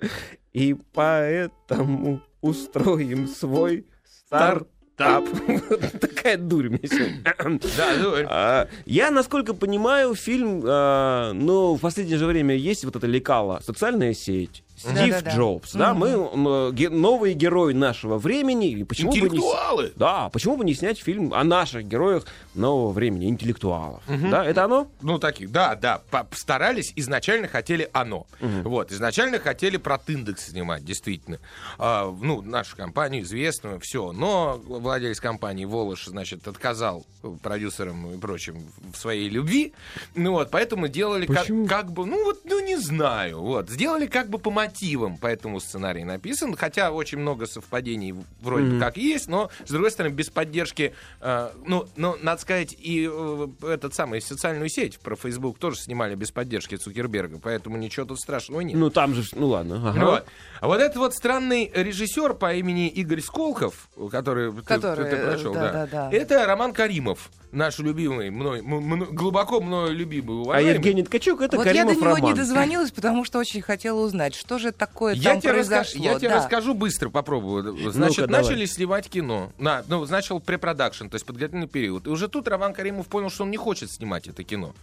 [0.52, 5.24] И поэтому устроим свой стартап.
[6.00, 7.60] Такая дурь меня сегодня.
[7.76, 8.26] Да, дурь.
[8.28, 13.60] А, Я, насколько понимаю, фильм, а, ну, в последнее же время есть вот это лекало,
[13.64, 14.64] социальная сеть.
[14.78, 15.36] Стив Да-да-да.
[15.36, 19.92] Джобс, да, мы м, ге- новые герои нашего времени, и почему бы не, Интеллектуалы.
[19.96, 24.88] да, почему бы не снять фильм о наших героях нового времени, интеллектуалов, да, это оно?
[25.02, 28.26] Ну, таких, да, да, по- старались, изначально хотели оно.
[28.40, 31.38] Вот, изначально хотели про Тиндекс снимать, действительно.
[31.78, 34.12] А, ну, нашу компанию известную, все.
[34.12, 37.04] Но владелец компании Волош, значит, отказал
[37.42, 38.62] продюсерам и прочим
[38.92, 39.72] в своей любви.
[40.14, 44.28] Ну вот, поэтому делали как, как бы, ну вот, ну не знаю, вот, сделали как
[44.30, 49.50] бы по мотивам, поэтому сценарий написан, хотя очень много совпадений вроде бы как есть, но,
[49.66, 54.68] с другой стороны, без поддержки, э, ну, ну, надо сказать, и э, этот самый социальную
[54.68, 58.76] сеть про Facebook тоже снимали без поддержки Цукерберга, поэтому ничего тут страшного нет.
[58.76, 60.04] Ну, там же, ну ладно, ага.
[60.04, 60.26] Вот.
[60.60, 65.24] А вот этот вот странный режиссер по имени Игорь Сколков, который, ты- Который, ты, ты
[65.24, 66.16] прочел, да, да, да, да.
[66.16, 70.74] это Роман Каримов, наш любимый, мной, м- м- глубоко мною любимый, А уважаемый.
[70.74, 72.32] Евгений Ткачук это вот я Каримов до него Роман.
[72.32, 76.04] не дозвонилась, потому что очень хотела узнать, что же такое Я там тебе, раска- произошло.
[76.04, 76.36] я тебе да.
[76.36, 77.90] расскажу быстро, попробую.
[77.92, 78.42] Значит, давай.
[78.42, 79.52] начали сливать кино.
[79.58, 82.06] На, ну, начал препродакшн, то есть подготовительный период.
[82.06, 84.74] И уже тут Роман Каримов понял, что он не хочет снимать это кино.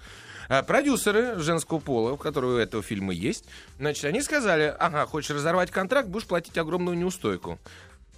[0.47, 3.45] А продюсеры женского пола, у которых у этого фильма есть,
[3.79, 7.59] значит, они сказали, ага, хочешь разорвать контракт, будешь платить огромную неустойку.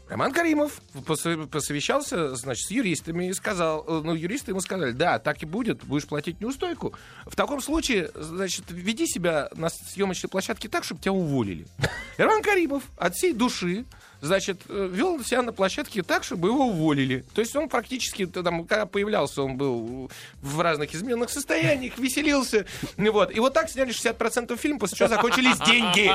[0.10, 5.20] Роман Каримов посо- посовещался, значит, с юристами и сказал, э, ну, юристы ему сказали, да,
[5.20, 6.93] так и будет, будешь платить неустойку.
[7.26, 11.67] В таком случае, значит, веди себя на съемочной площадке так, чтобы тебя уволили.
[12.17, 13.86] И Роман Каримов от всей души,
[14.22, 17.24] значит, э, вел себя на площадке так, чтобы его уволили.
[17.34, 20.10] То есть он практически, там, когда появлялся, он был
[20.42, 22.66] в разных изменных состояниях, веселился.
[22.98, 23.36] Ну Вот.
[23.36, 26.12] И вот так сняли 60% фильма, после чего закончились деньги.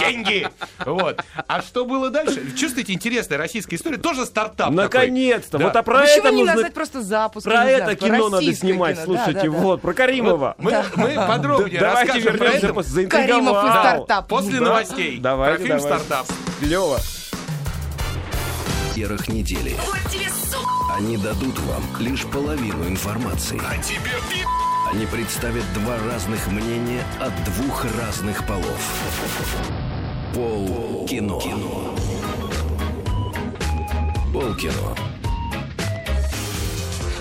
[0.00, 0.48] Деньги!
[0.84, 1.22] Вот.
[1.48, 2.54] А что было дальше?
[2.56, 3.96] Чувствуете, интересная российская история.
[3.98, 4.84] Тоже стартап такой.
[4.84, 5.64] Наконец-то, Да.
[5.66, 6.54] вот а про Почему это не нужно...
[6.54, 7.46] назвать просто запуск?
[7.46, 9.58] Про это знаю, кино надо снимать, кино, слушайте, да, да, да.
[9.58, 10.54] вот, про Каримова.
[10.58, 12.74] Мы, мы подробнее Да, Давайте расскажем про это.
[12.74, 14.28] после- Каримов и стартап.
[14.28, 14.64] После Да.
[14.66, 15.18] новостей.
[15.18, 16.04] Давайте, про фильм давайте.
[16.04, 16.26] «Стартап».
[16.60, 16.98] Клево.
[18.94, 19.76] Первых недели.
[20.96, 23.60] Они дадут вам лишь половину информации.
[23.66, 24.12] А тебе
[24.92, 28.80] Они представят два разных мнения от двух разных полов.
[30.32, 31.40] Пол кино.
[34.32, 35.13] Пол кино.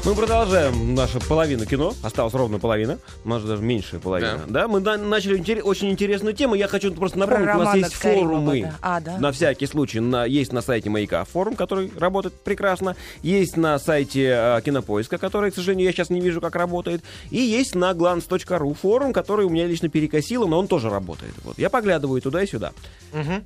[0.06, 1.94] Мы продолжаем нашу половину кино.
[2.04, 3.00] Осталась ровно половина.
[3.24, 4.42] Может, даже меньшая половина.
[4.50, 6.56] Да, мы на- начали интере- очень интересную тему.
[6.56, 8.64] Я хочу просто напомнить, у нас есть форумы.
[8.64, 8.74] да.
[8.82, 9.18] А, да.
[9.18, 10.02] На всякий случай.
[10.02, 12.98] На, есть на сайте Маяка форум, который работает прекрасно.
[13.22, 17.02] Есть на сайте э, Кинопоиска, который, к сожалению, я сейчас не вижу, как работает.
[17.32, 21.34] И есть на glance.ru форум, который у меня лично перекосило, но он тоже работает.
[21.46, 21.58] Вот.
[21.58, 22.74] Я поглядываю туда и сюда.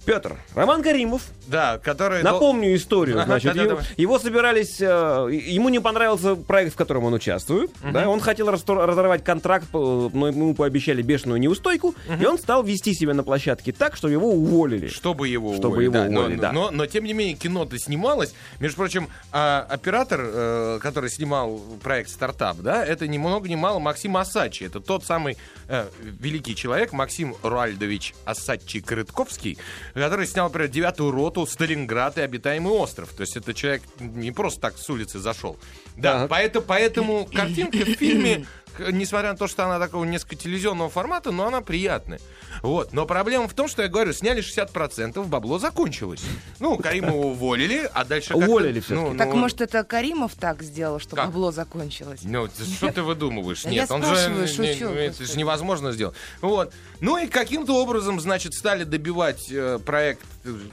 [0.05, 2.23] Петр, Роман Каримов, Да, который...
[2.23, 3.17] Напомню историю.
[3.17, 3.85] Ага, Значит, его, давай.
[3.97, 4.85] его собирались, э,
[5.29, 7.71] ему не понравился проект, в котором он участвует.
[7.83, 12.93] Да, он хотел разорвать контракт, э, но ему пообещали бешеную неустойку, и он стал вести
[12.93, 14.87] себя на площадке так, что его уволили.
[14.87, 16.51] Чтобы его Чтобы уволить, его да, но- уволили, да.
[16.51, 18.33] Но, но, тем не менее, кино-то снималось.
[18.59, 23.79] Между прочим, а, оператор, э, который снимал проект «Стартап», да, это ни много ни мало
[23.79, 24.63] Максим Асачи.
[24.63, 29.57] Это тот самый э, великий человек, Максим Руальдович Асачи Крытковский,
[29.93, 33.09] который снял, например, «Девятую роту», «Сталинград» и «Обитаемый остров».
[33.13, 35.57] То есть это человек не просто так с улицы зашел.
[35.97, 36.29] Да, Так.
[36.37, 38.45] Поэтому, поэтому картинка в фильме
[38.79, 42.19] несмотря на то, что она такого несколько телевизионного формата, но она приятная.
[42.61, 42.93] Вот.
[42.93, 46.23] Но проблема в том, что я говорю, сняли 60%, бабло закончилось.
[46.59, 48.33] Ну, Каримова уволили, а дальше...
[48.35, 51.27] Уволили ну, Так, ну, может, это Каримов так сделал, что Как?
[51.27, 52.21] бабло закончилось?
[52.23, 53.63] Ну, что ты выдумываешь?
[53.65, 54.53] Я Нет, он спрашиваю, же...
[54.53, 56.15] шучу, не- это же невозможно сделать.
[56.41, 56.73] Вот.
[56.99, 60.25] Ну и каким-то образом, значит, стали добивать э, проект,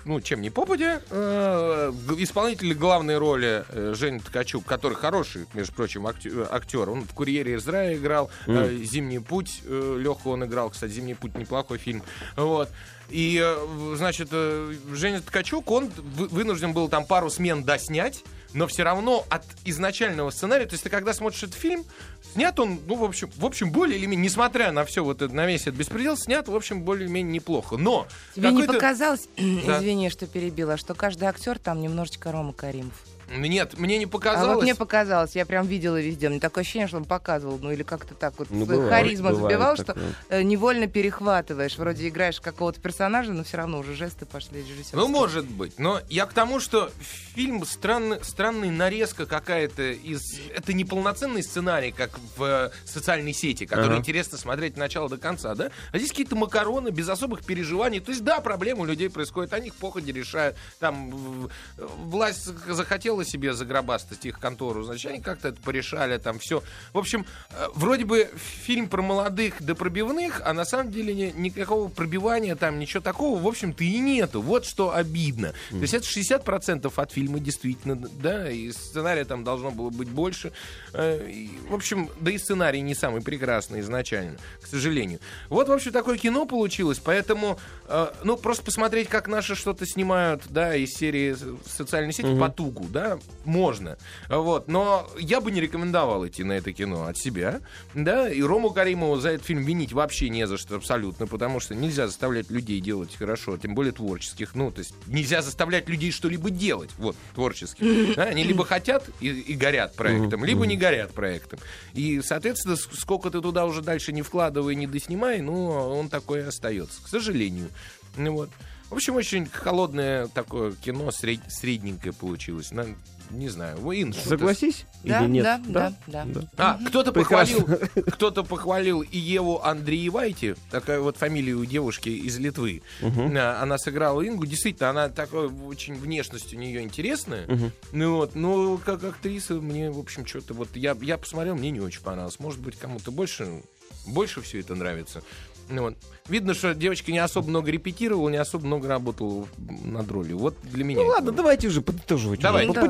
[0.04, 1.02] ну, чем не попадя.
[1.10, 6.88] Э, исполнитель главной роли э, Женя Ткачук, который хороший, между прочим, акте- актер.
[6.88, 10.70] Он в «Курьере из рая» играл, э, «Зимний путь» э, Леху он играл.
[10.70, 12.02] Кстати, «Зимний путь» неплохой фильм.
[12.36, 12.68] Вот.
[13.10, 18.66] И, э, значит, э, Женя Ткачук, он вы- вынужден был там пару смен доснять, но
[18.66, 21.84] все равно от изначального сценария, то есть ты когда смотришь этот фильм,
[22.32, 25.34] снят он, ну, в общем, в общем более или менее, несмотря на все вот это,
[25.34, 27.76] на весь этот беспредел, снят, в общем, более-менее неплохо.
[27.76, 29.78] Но Тебе не показалось, Да.
[29.78, 32.94] извини, что перебила, что каждый актер там немножечко Рома Каримов?
[33.28, 34.54] Нет, мне не А показалось.
[34.56, 36.28] вот мне показалось, я прям видела везде.
[36.28, 39.52] Мне такое ощущение, что он показывал, ну или как-то так вот Ну, бывает, харизму бывает
[39.52, 40.14] забивал, что такое.
[40.28, 41.76] э, невольно перехватываешь.
[41.78, 45.00] Вроде играешь какого-то персонажа, но все равно уже жесты пошли режиссерские.
[45.00, 45.78] Ну, может быть.
[45.78, 50.38] Но я к тому, что фильм странный, странная нарезка какая-то из...
[50.54, 53.96] Это не полноценный сценарий, как в э, социальной сети, который Ага.
[53.98, 55.70] интересно смотреть от начала до конца, да?
[55.92, 58.00] А здесь какие-то макароны без особых переживаний.
[58.00, 60.56] То есть, да, проблемы у людей происходят, они их походе решают.
[60.78, 66.62] Там в- власть захотела себе загробастать их контору, значит, они как-то это порешали, там все.
[66.92, 68.30] В общем, э, вроде бы
[68.64, 73.38] фильм про молодых да пробивных, а на самом деле ни- никакого пробивания там, ничего такого,
[73.40, 74.40] в общем-то, и нету.
[74.40, 75.52] Вот что обидно.
[75.70, 80.52] То есть это 60% от фильма действительно, да, и сценария там должно было быть больше.
[80.92, 85.20] Э, и, в общем, да и сценарий не самый прекрасный изначально, к сожалению.
[85.48, 90.42] Вот, в общем, такое кино получилось, поэтому, э, ну, просто посмотреть, как наши что-то снимают,
[90.48, 93.03] да, из серии социальной сети по тугу, да,
[93.44, 93.96] можно.
[94.28, 97.60] Вот, но я бы не рекомендовал идти на это кино от себя,
[97.94, 101.74] да, и Рому Каримову за этот фильм винить вообще не за что абсолютно, потому что
[101.74, 106.50] нельзя заставлять людей делать хорошо, тем более творческих, ну, то есть нельзя заставлять людей что-либо
[106.50, 107.84] делать, вот, творческих.
[108.14, 111.58] Да, они либо хотят и, и горят проектом, либо не горят проектом.
[111.94, 116.42] И, соответственно, сколько ты туда уже дальше не вкладывай, не доснимай, ну, он такой и
[116.42, 117.70] остается, к сожалению.
[118.16, 118.50] Вот.
[118.94, 122.70] В общем, очень холодное такое кино, сред- средненькое получилось.
[122.70, 122.86] На-
[123.28, 125.42] не знаю, вы, Ин, что ты Согласись Да, или нет?
[125.66, 126.48] да, да, да.
[126.56, 127.66] а, кто-то похвалил,
[128.06, 132.82] кто-то похвалил и Еву Андреевайте, такая вот фамилия у девушки из Литвы.
[133.02, 137.48] А, Она сыграла Ингу, действительно, она такой очень внешность у нее интересная.
[137.90, 141.80] Ну вот, но как актриса мне, в общем, что-то вот я я посмотрел, мне не
[141.80, 142.38] очень понравилось.
[142.38, 143.62] Может быть, кому-то больше
[144.06, 145.22] больше все это нравится.
[145.68, 145.94] Ну вот.
[146.28, 149.46] Видно, что девочка не особо много репетировала, не особо много работала
[149.84, 150.38] над ролью.
[150.38, 151.00] Вот для меня.
[151.00, 151.36] Ну ладно, было.
[151.36, 152.40] давайте уже подытоживать.
[152.40, 152.64] Давай.
[152.64, 152.74] уже.
[152.74, 152.80] По-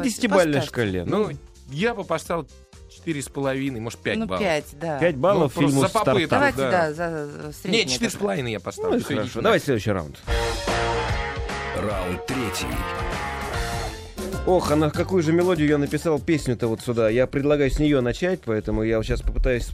[0.52, 0.60] поставьте.
[0.68, 1.04] шкале.
[1.04, 1.30] Ну,
[1.70, 2.46] я бы поставил
[2.90, 4.42] четыре с половиной, может, пять Ну, баллов.
[4.42, 4.98] пять, да.
[4.98, 6.30] 5 баллов Ну, просто фильму за попытку.
[6.30, 6.70] Давайте, да.
[6.70, 8.96] да, за, среднее Нет, четыре с половиной я Ну, поставлю.
[8.96, 9.24] и Всё, хорошо.
[9.30, 10.22] идите Давайте следующий раунд.
[11.76, 12.66] Раунд третий.
[14.46, 17.08] Ох, а на какую же мелодию я написал песню-то вот сюда?
[17.08, 19.70] Я предлагаю с нее начать, поэтому я сейчас попытаюсь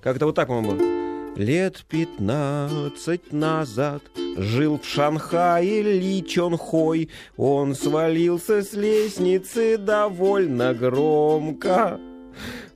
[0.00, 1.11] как-то вот так, по-моему.
[1.36, 4.02] Лет пятнадцать назад
[4.36, 7.08] жил в Шанхае Ли Чон Хой.
[7.38, 11.98] Он свалился с лестницы довольно громко.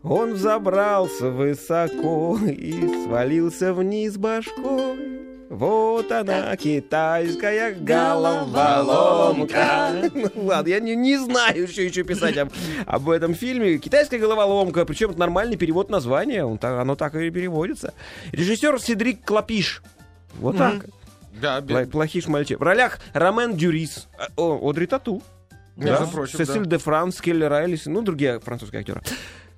[0.02, 5.25] Он взобрался высоко и свалился вниз башкой.
[5.48, 10.10] Вот она, китайская головоломка.
[10.14, 12.50] Ну, Ладно, я не, не знаю, что еще писать об,
[12.86, 13.78] об этом фильме.
[13.78, 17.94] Китайская головоломка, причем это нормальный перевод названия, он оно так и переводится.
[18.32, 19.82] Режиссер Седрик Клапиш.
[20.38, 20.86] Вот так.
[21.40, 22.58] Да, Пла- бе- Плохиш мальчик.
[22.58, 25.22] В ролях Ромен Дюрис, э, о, Одри Тату.
[25.76, 26.70] Между Да, прочим, Сесиль да.
[26.70, 29.02] де Франс, Келли Райлис, ну, другие французские актеры.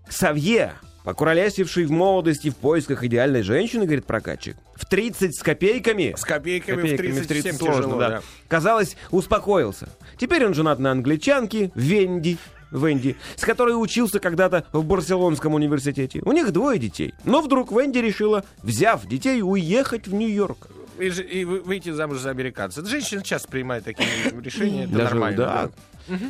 [0.09, 0.72] Ксавье,
[1.05, 6.14] покуролесивший в молодости в поисках идеальной женщины, говорит прокатчик, в 30 с копейками...
[6.17, 8.09] С копейками, Копейками в 37 сложно, тяжело, да.
[8.09, 8.23] да.
[8.47, 9.88] Казалось, успокоился.
[10.17, 12.38] Теперь он женат на англичанке Венди,
[12.71, 16.21] Венди, с которой учился когда-то в Барселонском университете.
[16.25, 17.12] У них двое детей.
[17.25, 20.69] Но вдруг Венди решила, взяв детей, уехать в Нью-Йорк.
[20.99, 22.85] И, и вы- выйти замуж за американца.
[22.85, 24.09] Женщины часто принимают такие
[24.43, 25.37] решения, это Даже, нормально.
[25.37, 25.71] да.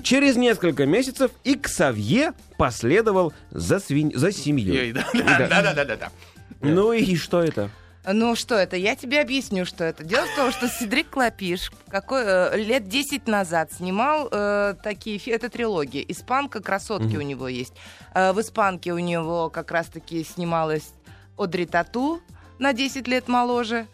[0.02, 1.56] Через несколько месяцев и
[2.56, 4.12] последовал за, свинь...
[4.14, 4.74] за семьей.
[4.74, 6.10] Ей, Да, да, да, да, да, да.
[6.60, 7.70] Ну и что это?
[8.04, 8.76] Ну что это?
[8.76, 10.04] Я тебе объясню, что это.
[10.04, 15.18] Дело в том, что Седрик Клапиш какой, э, лет 10 назад снимал э, такие...
[15.26, 16.04] Это трилогия.
[16.08, 17.74] «Испанка», «Красотки» у него есть.
[18.14, 20.90] Э, в «Испанке» у него как раз-таки снималась
[21.36, 22.20] Одри Тату
[22.58, 23.86] на 10 лет моложе.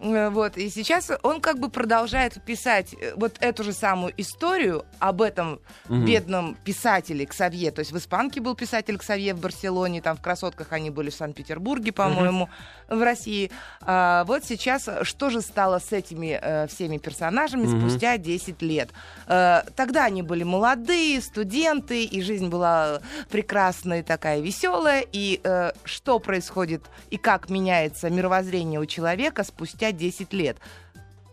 [0.00, 4.84] Э, Вот, и сейчас он как бы продолжает писать э, вот эту же самую историю
[4.98, 7.70] об этом бедном писателе Ксавье.
[7.70, 11.14] То есть в «Испанке» был писатель Ксавье в Барселоне, там в «Красотках» они были в
[11.14, 12.48] Санкт-Петербурге, по-моему,
[12.88, 13.50] в России.
[13.80, 18.90] А, вот сейчас что же стало с этими э, всеми персонажами спустя 10 лет?
[19.26, 25.04] Э, тогда они были молодые, студенты, и жизнь была прекрасная, такая веселая.
[25.12, 30.58] И э, что происходит и как меняется мировоззрение у человека спустя 10 лет?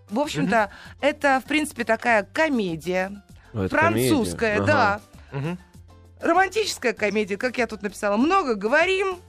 [0.09, 0.69] В общем-то,
[1.01, 3.23] это, в принципе, такая комедия.
[3.53, 4.73] Ну, это французская, комедия.
[4.73, 5.01] да.
[5.31, 5.59] Мгм.
[6.21, 8.17] Романтическая комедия, как я тут написала.
[8.17, 9.19] Много говорим,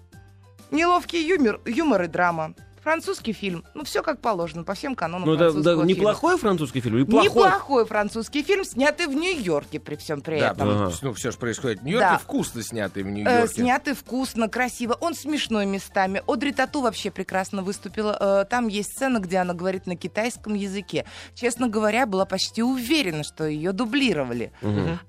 [0.70, 2.54] неловкий юмор, юмор и драма.
[2.90, 3.64] Французский фильм.
[3.74, 5.90] Ну, все как положено, по всем канонам Ну, да, французского да, фильма.
[5.98, 6.98] неплохой французский фильм?
[6.98, 7.24] Или плохой?
[7.28, 10.68] Неплохой французский фильм, снятый в Нью-Йорке при всем при Да, этом.
[10.70, 10.92] Ага.
[11.02, 12.18] ну, все же происходит в Нью-Йорке, Да.
[12.18, 13.54] вкусно снятый в Э, Нью-Йорке.
[13.54, 14.96] снятый вкусно, красиво.
[15.00, 16.22] Он смешной местами.
[16.28, 18.16] Одри Тату вообще прекрасно выступила.
[18.20, 21.06] Э, там есть сцена, где она говорит на китайском языке.
[21.34, 24.52] Честно говоря, была почти уверена, что ее дублировали.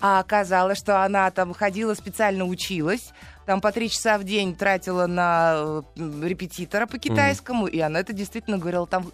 [0.01, 3.11] А оказалось, что она там ходила, специально училась.
[3.47, 5.81] Там по три часа в день тратила на э,
[6.21, 9.11] репетитора по китайскому, и она это действительно говорила там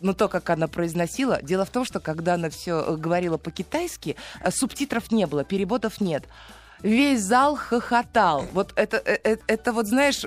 [0.00, 4.52] но то, как она произносила, дело в том, что когда она все говорила по-китайски, э,
[4.52, 6.22] субтитров не было, переводов нет.
[6.82, 8.46] Весь зал хохотал.
[8.52, 10.24] Вот это, э, э, это вот, знаешь,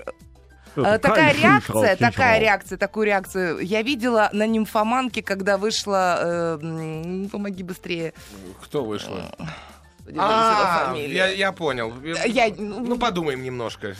[0.76, 7.30] э, такая реакция, такая реакция, такую реакцию я видела на нимфоманке, когда вышла, э, м,
[7.30, 8.14] помоги быстрее,
[8.62, 9.18] Кто вышел?
[10.16, 11.16] Господи, А, фамилия.
[11.16, 11.94] я, я понял.
[12.26, 13.94] Я- ну, подумаем немножко.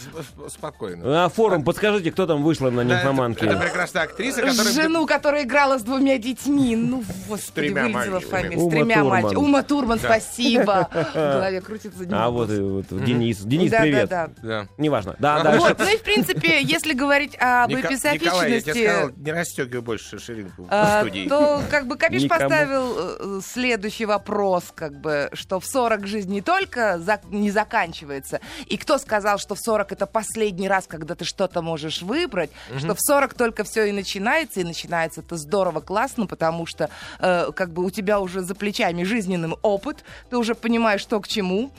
[0.48, 1.26] Спокойно.
[1.26, 3.46] А форум, подскажите, кто там вышла на нимфоманке?
[3.46, 4.74] это прекрасная актриса, которая...
[4.74, 6.76] Жену, которая играла с двумя детьми.
[6.76, 8.60] Ну, господи, вылетела фамилия.
[8.60, 9.36] С тремя мальчиками.
[9.38, 10.88] Ума Турман, спасибо.
[11.14, 12.08] В голове крутится.
[12.12, 13.40] А вот, и вот Денис.
[13.40, 14.10] Денис, Да, привет.
[14.10, 14.34] да, да.
[14.52, 14.68] Да.
[14.78, 15.16] Неважно.
[15.20, 15.58] Да, да.
[15.58, 21.02] Вот, ну и в принципе, если говорить об эписофичности, не расстегивай больше ширинку в а,
[21.02, 21.28] студии.
[21.28, 26.42] то как бы Капиш поставил э, следующий вопрос, как бы, что в 40 жизнь не
[26.42, 31.26] только за- не заканчивается, и кто сказал, что в 40 это последний раз, когда ты
[31.26, 36.28] что-то можешь выбрать, что в 40 только все и начинается, и начинается это здорово, классно,
[36.28, 41.02] потому что э, как бы у тебя уже за плечами жизненный опыт, ты уже понимаешь,
[41.02, 41.72] что к чему,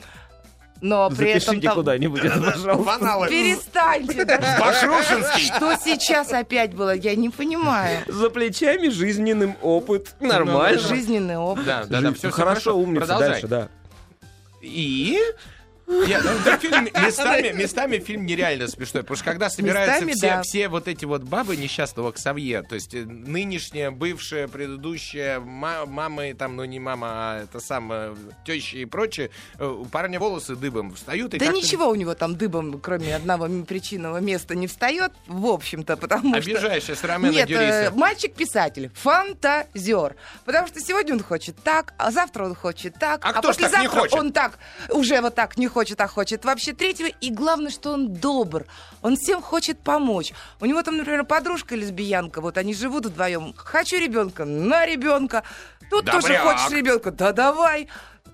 [0.81, 1.75] но при этом Запишите там...
[1.75, 3.27] куда-нибудь это, пожалуйста.
[3.29, 4.25] Перестаньте!
[4.59, 5.45] Башрушинский.
[5.45, 6.93] Что сейчас опять было?
[6.93, 7.99] Я не понимаю.
[8.07, 10.13] За плечами жизненным опыт.
[10.19, 10.79] Нормально.
[10.79, 11.65] Жизненный опыт.
[11.65, 13.17] Да, да, да, все, Хорошо, умница.
[13.17, 13.69] Дальше, да.
[14.63, 15.17] И...
[15.87, 20.27] Нет, ну, да, фильм местами, местами фильм нереально смешной, потому что когда собираются Местами, все,
[20.27, 20.41] да.
[20.43, 26.33] все вот эти вот бабы несчастного Ксавье, то есть э, нынешняя, бывшая, предыдущая, ма- мамы,
[26.33, 28.15] там, ну не мама, а это самое,
[28.45, 31.33] теща и прочее, э, у парня волосы дыбом встают.
[31.33, 35.97] И Да ничего у него там дыбом, кроме одного причинного места, не встает, в общем-то,
[35.97, 36.51] потому что...
[36.51, 37.91] Обижаешь сейчас Ромена Нет, э, Дюриса.
[37.95, 40.15] мальчик-писатель, фантазер.
[40.45, 44.31] Потому что сегодня он хочет так, а завтра он хочет так, А не послезавтра он
[44.31, 44.57] так,
[44.89, 47.07] уже вот так не хочет, а хочет вообще третьего.
[47.07, 48.65] И главное, что он добр.
[49.01, 50.33] Он всем хочет помочь.
[50.61, 53.53] У него там, например, подружка лесбиянка, вот они живут вдвоем.
[53.57, 55.43] Хочу ребенка, на ребенка.
[55.89, 56.41] Тут тоже Добряк.
[56.43, 57.87] хочешь ребенка, да давай.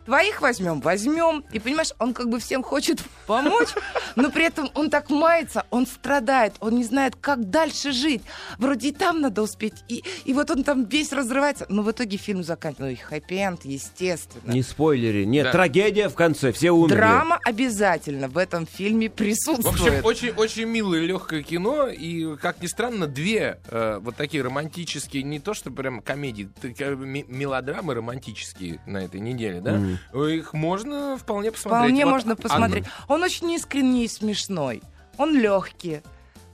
[0.09, 1.45] Твоих возьмем, возьмем.
[1.51, 3.67] И понимаешь, он как бы всем хочет помочь,
[4.15, 8.23] но при этом он так мается, он страдает, он не знает, как дальше жить.
[8.57, 11.67] Вроде и там надо успеть, и, и вот он там весь разрывается.
[11.69, 13.03] Но в итоге фильм заканчивается.
[13.05, 14.51] Ну, хэппи-энд, естественно.
[14.51, 15.25] Не спойлери.
[15.25, 15.51] Нет, Да.
[15.51, 16.51] трагедия в конце.
[16.53, 16.95] Все умерли.
[16.95, 19.79] Драма обязательно в этом фильме В присутствует.
[19.79, 25.21] общем, очень, очень милое легкое кино, и, как ни странно, две э, вот такие романтические,
[25.21, 29.79] не то что прям комедии, ми- мелодрамы романтические на этой неделе, да?
[30.13, 31.81] Их можно вполне посмотреть.
[31.89, 32.85] Вполне Вот можно посмотреть.
[33.07, 34.81] Он очень искренний и смешной.
[35.17, 36.01] Он легкий.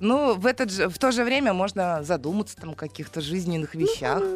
[0.02, 4.18] Ну, в, этот же, в то же время можно задуматься там о каких-то жизненных вещах.
[4.18, 4.36] одно-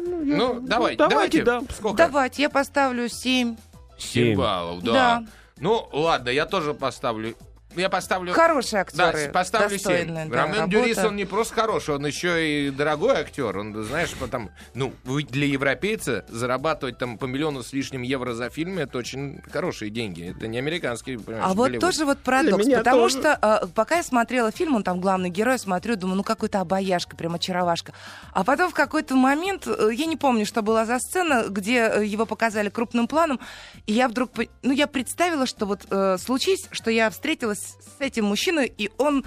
[0.54, 1.42] Ну, давай, давайте, давайте.
[1.44, 1.60] да.
[1.74, 1.96] Сколько?
[1.96, 3.56] Давайте, я поставлю 7.
[3.98, 4.92] Семь баллов, да.
[4.92, 5.24] Да.
[5.58, 7.36] Ну, ладно, я тоже поставлю
[7.76, 8.32] я поставлю...
[8.32, 9.32] Хорошие Да, актеры.
[9.32, 10.32] поставлю достойная, 7.
[10.32, 10.70] да, Ромен работа.
[10.70, 13.56] Дюрис, он не просто хороший, он еще и дорогой актер.
[13.58, 18.50] Он, знаешь, потом, ну, вы для европейца зарабатывать там по миллиону с лишним евро за
[18.50, 20.30] фильм, это очень хорошие деньги.
[20.36, 23.18] Это не американские, понимаешь, А вот тоже вот парадокс, меня потому тоже.
[23.20, 27.16] что э, пока я смотрела фильм, он там главный герой, смотрю, думаю, ну какой-то обаяшка,
[27.16, 27.92] прям очаровашка.
[28.32, 32.04] А потом в какой-то момент, э, я не помню, что была за сцена, где э,
[32.04, 33.40] его показали крупным планом,
[33.86, 34.30] и я вдруг,
[34.62, 39.24] ну я представила, что вот э, случись, что я встретилась с этим мужчиной, и он,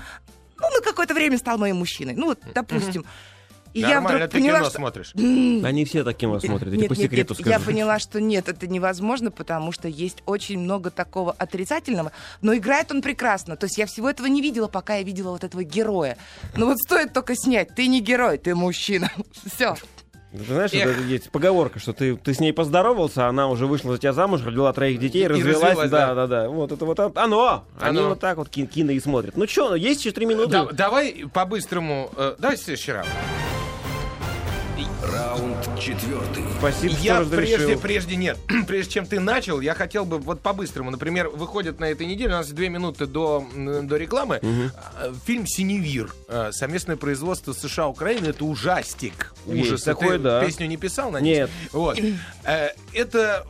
[0.58, 3.06] ну на какое-то время стал моим мужчиной, ну вот, допустим.
[3.74, 4.78] И я Нормально вдруг ты поняла, кино что...
[4.78, 5.14] смотришь.
[5.16, 7.60] Они все так кино смотрят, я Нет, по нет, секрету нет, скажу.
[7.60, 12.12] я поняла, что нет, это невозможно, потому что есть очень много такого отрицательного,
[12.42, 13.58] но играет он прекрасно.
[13.58, 16.18] То есть я всего этого не видела, пока я видела вот этого героя.
[16.56, 19.12] Ну вот стоит только снять, ты не герой, ты мужчина.
[19.56, 19.76] Все.
[20.36, 20.88] Ты знаешь, Эх.
[20.98, 24.42] это есть поговорка, что ты, ты с ней поздоровался, она уже вышла за тебя замуж,
[24.44, 25.62] родила троих детей, И развелась.
[25.62, 26.16] развелась, да, да.
[26.16, 26.50] да, да.
[26.50, 27.64] Вот это вот оно.
[27.80, 28.10] Они Оно.
[28.10, 29.38] вот так вот ки- кино и смотрят.
[29.38, 30.50] Ну что, есть еще три минуты?
[30.50, 32.10] Да- давай по-быстрому...
[32.18, 33.10] э, давай следующий раунд.
[35.80, 36.44] Четвертый.
[36.60, 37.58] Спасибо, что Я разрешил.
[37.58, 38.38] прежде, прежде нет,
[38.68, 42.38] прежде чем ты начал, я хотел бы вот по-быстрому, например, выходит на этой неделе, у
[42.38, 48.46] нас две минуты до, до рекламы, э, фильм «Синевир», э, совместное производство США Украины, это
[48.46, 49.34] ужастик.
[49.46, 49.84] Есть Ужас.
[49.84, 50.46] такое, Ты да.
[50.46, 51.38] песню не писал, надеюсь?
[51.40, 51.50] Нет.
[51.72, 52.00] Вот.
[52.44, 53.46] Э, Это...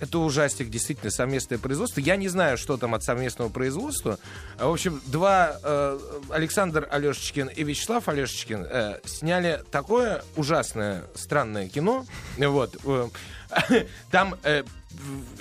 [0.00, 2.00] Это ужастик, действительно, совместное производство.
[2.00, 4.18] Я не знаю, что там от совместного производства.
[4.58, 5.98] А, В общем, два э,
[6.30, 12.06] Александр Алешечкин и Вячеслав Алешечкин э, сняли такое ужасное, странное кино.
[12.36, 12.76] Вот.
[12.84, 13.08] э,
[14.10, 14.62] Там э,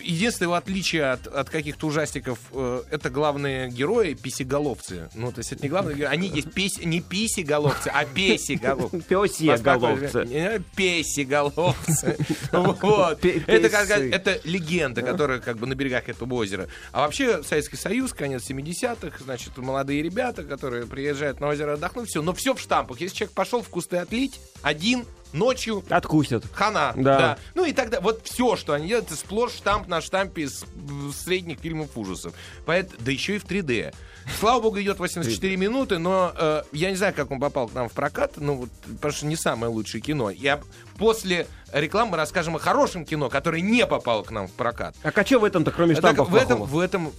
[0.01, 5.09] единственное его отличие от, от каких-то ужастиков э, это главные герои писеголовцы.
[5.15, 9.01] Ну, то есть это не главные герои, они есть пись, не писеголовцы, а песеголовцы.
[9.01, 10.25] Пёсье головцы.
[10.25, 12.17] Не, Песеголовцы.
[12.51, 13.23] Вот.
[13.25, 16.67] Это, как- это легенда, которая как бы на берегах этого озера.
[16.91, 22.21] А вообще Советский Союз, конец 70-х, значит, молодые ребята, которые приезжают на озеро отдохнуть, все.
[22.21, 22.99] Но все в штампах.
[23.01, 26.45] Если человек пошел в кусты отлить, один, ночью, Откусят.
[26.53, 26.93] хана.
[26.95, 27.37] Да.
[27.55, 31.13] Ну и тогда вот все, что они делают, это сплошь штамп на штампе из м,
[31.13, 32.33] средних фильмов ужасов.
[32.65, 33.93] Поэт, да еще и в 3D.
[34.39, 37.87] Слава богу, идет 84 минуты, но э, я не знаю, как он попал к нам
[37.87, 40.29] в прокат, ну вот, потому что не самое лучшее кино.
[40.29, 40.59] Я
[40.97, 44.95] после рекламы расскажем о хорошем кино, которое не попало к нам в прокат.
[45.03, 46.65] А а что в этом-то, кроме штампов в этом, плохого?
[46.65, 47.11] в этом,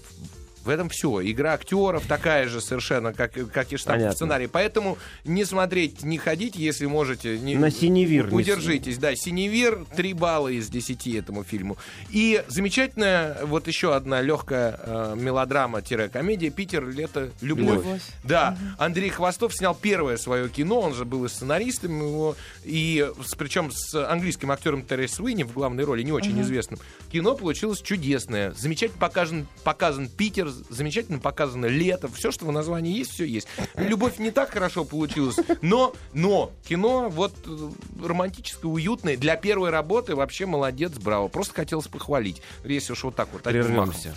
[0.69, 1.23] в этом все.
[1.23, 4.13] Игра актеров такая же совершенно, как, как и штамп Понятно.
[4.13, 4.47] в сценарии.
[4.47, 7.39] Поэтому не смотреть, не ходить, если можете.
[7.39, 9.17] Не, На «Синевир» не Удержитесь, да.
[9.17, 11.79] «Синевир» 3 балла из 10 этому фильму.
[12.11, 16.87] И замечательная, вот еще одна легкая э, мелодрама-комедия «Питер.
[16.87, 17.31] Лето.
[17.41, 17.79] Любовь».
[17.79, 18.03] Любовь.
[18.25, 23.35] Да, Андрей Хвостов снял первое свое кино, он же был и сценаристом его, и с,
[23.37, 26.79] причем с английским актером Террис Уинни в главной роли, не очень известным.
[27.11, 33.13] Кино получилось чудесное, замечательно показан, показан Питер, замечательно показано лето, все, что в названии есть,
[33.13, 33.49] все есть.
[33.77, 37.71] Любовь не так хорошо получилась, но, но кино вот э,
[38.05, 41.29] романтическое, уютное, для первой работы вообще молодец, браво.
[41.29, 43.43] Просто хотелось похвалить, если уж вот так вот.
[43.43, 44.15] Прервемся.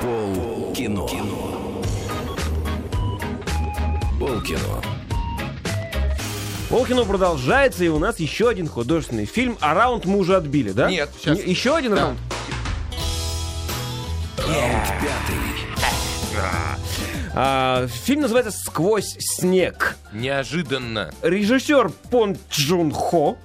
[0.00, 1.08] Пол кино.
[4.18, 4.82] Пол кино.
[6.70, 10.90] Полкино продолжается, и у нас еще один художественный фильм «А раунд мы уже отбили», да?
[10.90, 11.38] Нет, сейчас.
[11.44, 12.00] Еще один Да.
[12.00, 12.18] раунд?
[14.46, 15.54] Раунд пятый.
[17.36, 19.96] А, фильм называется «Сквозь снег».
[20.12, 21.12] Неожиданно.
[21.22, 23.38] Режиссер Пон Джун Хо.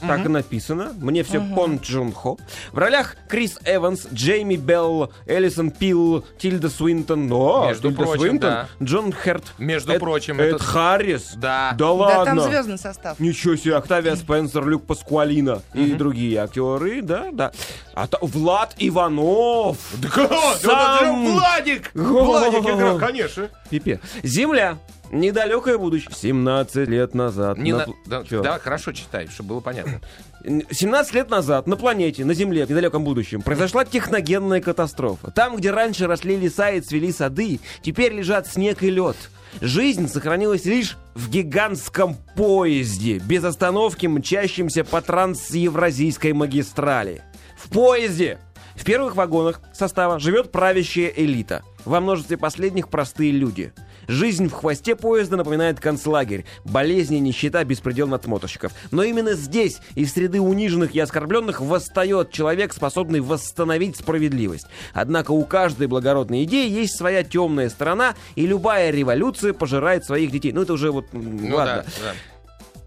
[0.00, 0.92] Так и написано.
[1.00, 2.38] Мне все Пон Джун Хо.
[2.72, 7.26] В ролях Крис Эванс, Джейми Белл, Элисон Пил, Тильда Свинтон.
[7.28, 8.68] Но, Между Тильда прочим, Свинтон, да.
[8.82, 9.44] Джон Херт.
[9.58, 11.32] Между Эд- прочим, Эд это- Харрис.
[11.36, 11.70] Да.
[11.72, 12.24] Да Да, ладно.
[12.24, 13.18] там звездный состав.
[13.20, 17.52] Ничего себе, Октавия Спенсер, Люк Паскуалина и другие актеры, да, да.
[17.94, 19.76] А то Влад Иванов.
[19.98, 21.90] Да, да, да, Сам- да, Владик!
[21.94, 23.48] Владик играл, конечно.
[23.68, 24.00] Пипе.
[24.22, 24.78] Земля.
[25.10, 26.10] Недалекое будущее.
[26.14, 27.58] 17 лет назад.
[27.58, 28.42] Не на на- да, Чё?
[28.42, 30.00] да, хорошо читай, чтобы было понятно.
[30.44, 35.30] 17 лет назад на планете, на Земле, в недалеком будущем, произошла техногенная катастрофа.
[35.32, 39.16] Там, где раньше росли леса и цвели сады, теперь лежат снег и лед.
[39.60, 47.22] Жизнь сохранилась лишь в гигантском поезде, без остановки мчащемся по трансевразийской магистрали.
[47.58, 48.38] В поезде!
[48.76, 51.62] В первых вагонах состава живет правящая элита.
[51.84, 53.74] Во множестве последних простые люди.
[54.10, 56.44] Жизнь в хвосте поезда напоминает концлагерь.
[56.64, 58.72] Болезни, нищета, беспредел надсмотрщиков.
[58.90, 64.66] Но именно здесь, из среды униженных и оскорбленных, восстает человек, способный восстановить справедливость.
[64.94, 70.50] Однако у каждой благородной идеи есть своя темная сторона, и любая революция пожирает своих детей.
[70.50, 71.06] Ну, это уже вот...
[71.12, 71.84] Ну ладно.
[71.86, 72.14] да, да.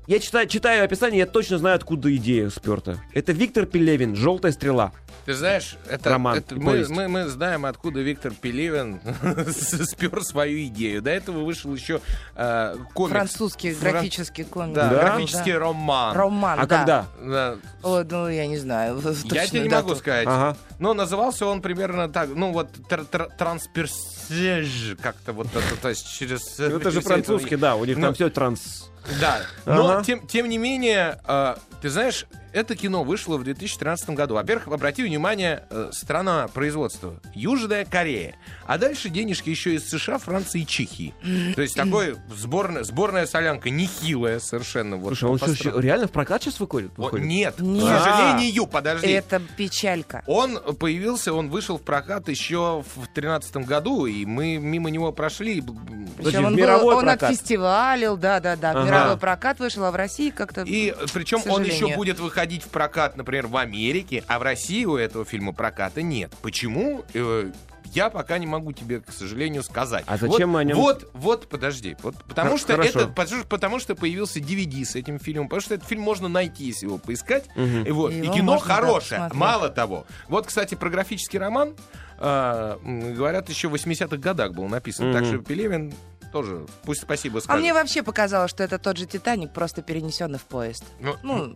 [0.06, 2.98] Я читаю, читаю описание, я точно знаю, откуда идея сперта.
[3.14, 4.92] Это Виктор Пелевин, «Желтая стрела».
[5.26, 9.00] Ты знаешь, это, Роман это мы, мы, мы знаем, откуда Виктор Пелевин
[9.86, 11.02] спер свою идею.
[11.02, 12.02] До этого вышел еще
[12.36, 13.12] э, комикс.
[13.14, 14.76] Французский Фран- графический комикс.
[14.76, 14.96] Да, Да?
[15.02, 16.14] графический роман.
[16.14, 16.78] Роман, А да.
[16.78, 17.06] когда?
[17.22, 17.56] Да.
[17.84, 19.02] О, ну, я не знаю.
[19.32, 19.88] Я тебе не дату.
[19.88, 20.28] могу сказать.
[20.28, 20.58] Ага.
[20.84, 26.06] Но назывался он примерно так, ну вот тр- тр- трансперсеж, как-то вот это, то есть
[26.20, 26.60] через...
[26.60, 28.92] Ну, это же французский, да, у них Ну, там все транс...
[29.22, 30.04] Да, но Ага.
[30.04, 34.36] тем, тем не менее, э, ты знаешь, это кино вышло в 2013 году.
[34.36, 38.36] Во-первых, обрати внимание, э, страна производства Южная Корея.
[38.66, 41.14] А дальше денежки еще из США, Франции и Чехии.
[41.56, 44.96] То есть такой сборная, сборная солянка нехилая совершенно.
[44.96, 46.92] Вот, Слушай, он по что, щ- реально в прокат сейчас выходит?
[46.96, 47.26] Выходит?
[47.26, 47.84] нет, Нет.
[47.84, 49.08] к сожалению, подожди.
[49.10, 50.24] Это печалька.
[50.26, 55.62] Он появился, он вышел в прокат еще в 2013 году, и мы мимо него прошли.
[56.24, 57.24] Причем он, мировой был, он прокат?
[57.32, 58.84] отфестивалил, да-да-да, Ага.
[58.86, 60.62] мировой прокат вышел, а в России как-то...
[60.66, 64.96] И причем он еще будет выходить в прокат, например, в Америке, а в России у
[64.96, 66.32] этого фильма проката нет.
[66.42, 67.04] Почему?
[67.14, 67.52] Э,
[67.94, 70.04] Я пока не могу тебе, к сожалению, сказать.
[70.08, 71.96] А зачем вот, мы о нем- Вот, вот, подожди.
[72.02, 73.02] Вот, потому, что хорошо.
[73.02, 76.64] это, потому, потому что появился DVD с этим фильмом, потому что этот фильм можно найти,
[76.66, 77.46] если его поискать.
[77.56, 77.84] Мгм.
[77.84, 79.20] И, вот, и Его кино хорошее.
[79.20, 79.40] посмотреть.
[79.40, 80.06] Мало того.
[80.28, 81.76] Вот, кстати, про графический роман
[82.20, 85.10] м, говорят, еще в 80-х годах был написан.
[85.10, 85.14] Мгм.
[85.18, 85.94] Так что Пелевин
[86.34, 87.62] тоже, пусть спасибо А скажет.
[87.62, 90.84] мне вообще показалось, что это тот же Титаник, просто перенесенный в поезд.
[91.00, 91.56] Ну, Ну,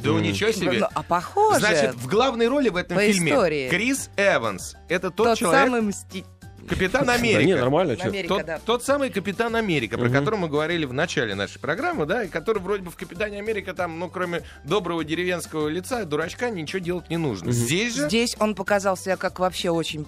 [0.00, 0.78] да ничего себе.
[0.80, 1.58] ну, а похоже.
[1.58, 3.68] Значит, в главной роли в этом По фильме истории.
[3.70, 4.76] Крис Эванс.
[4.88, 6.26] Это тот, тот человек, самый мститель.
[6.68, 7.60] Капитан Да не, Америка.
[7.60, 7.96] нормально.
[8.00, 8.58] Америка, Тот, да.
[8.64, 10.14] тот самый Капитан Америка, про Мгм.
[10.14, 13.74] которого мы говорили в начале нашей программы, да, и который вроде бы в Капитане Америка
[13.74, 17.50] там, ну, кроме доброго деревенского лица, дурачка, ничего делать не нужно.
[17.52, 18.08] Здесь же...
[18.08, 20.06] Здесь он показал себя как вообще очень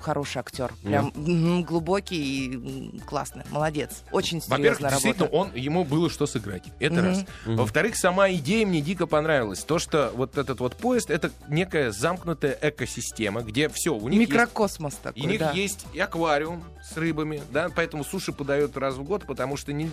[0.00, 0.72] хороший актер.
[0.82, 3.44] Прям м, глубокий и классный.
[3.50, 4.02] Молодец.
[4.12, 5.50] Очень Во-первых, серьезная действительно, работа.
[5.50, 6.64] он, ему было что сыграть.
[6.80, 7.04] Это Мгм.
[7.04, 7.24] раз.
[7.46, 9.60] Во-вторых, сама идея мне дико понравилась.
[9.64, 14.32] То, что вот этот вот поезд, это некая замкнутая экосистема, где все, у них есть
[14.32, 15.52] Микрокосмос такой, И у них да.
[15.52, 19.90] есть и аквариум с рыбами, да, поэтому суши подают раз в год, потому что не-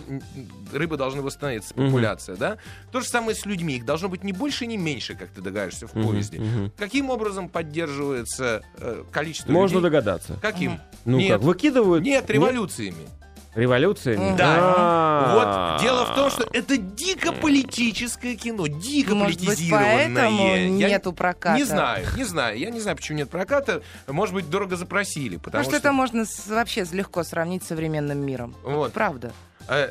[0.72, 2.56] рыбы должны восстановиться, популяция, да.
[2.90, 5.86] То же самое с людьми, их должно быть не больше, не меньше, как ты догадаешься
[5.86, 6.40] в Мгм, поезде.
[6.40, 6.72] мгм.
[6.78, 9.90] Каким образом поддерживается э, количество Можно людей?
[9.90, 10.38] догадаться.
[10.40, 10.80] Каким?
[11.04, 12.02] Ну нет, как, выкидывают?
[12.02, 13.06] нет, революциями.
[13.54, 14.36] Революциями?
[14.36, 14.56] Да.
[14.60, 15.74] А.
[15.74, 20.14] Вот дело в том, что это дико политическое кино, дико Может быть, политизированное.
[20.14, 21.56] поэтому Я нету проката.
[21.56, 22.58] Не знаю, не знаю.
[22.58, 23.82] Я не знаю, почему нет проката.
[24.06, 28.54] Может быть, дорого запросили, потому что это можно с- вообще легко сравнить с современным миром.
[28.62, 28.92] Вот.
[28.92, 29.32] Правда.
[29.68, 29.90] Э,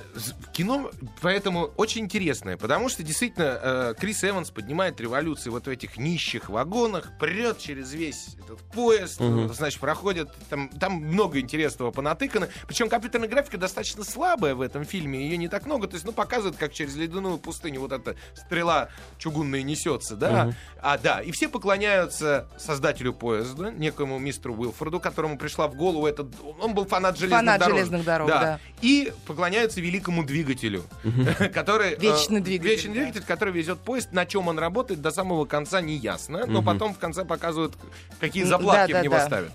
[0.54, 0.90] Кино
[1.22, 6.50] поэтому очень интересное, потому что действительно э, Крис Эванс поднимает революцию вот в этих нищих
[6.50, 12.50] вагонах, прет через весь этот поезд, э, значит, проходит, там, там много интересного понатыкано.
[12.68, 16.12] Причем компьютерная графика достаточно слабая в этом фильме, ее не так много, то есть, ну,
[16.12, 20.46] показывают, как через ледяную пустыню вот эта стрела чугунная несется, да.
[20.46, 20.56] Мгм.
[20.82, 26.28] А, да, и все поклоняются создателю поезда, некому мистеру Уилфорду, которому пришла в голову этот...
[26.60, 27.76] Он был фанат железных Фанат дорог.
[27.76, 28.60] железных дорог, да.
[28.82, 30.84] И поклоняются великому двигателю,
[31.54, 31.92] который...
[31.94, 33.00] э, Вечный двигатель, Вечный да.
[33.02, 34.14] двигатель, который везет поезд.
[34.14, 36.46] На чем он работает, до самого конца не ясно.
[36.48, 37.74] Но потом в конце показывают,
[38.22, 39.52] какие заплатки в него ставят.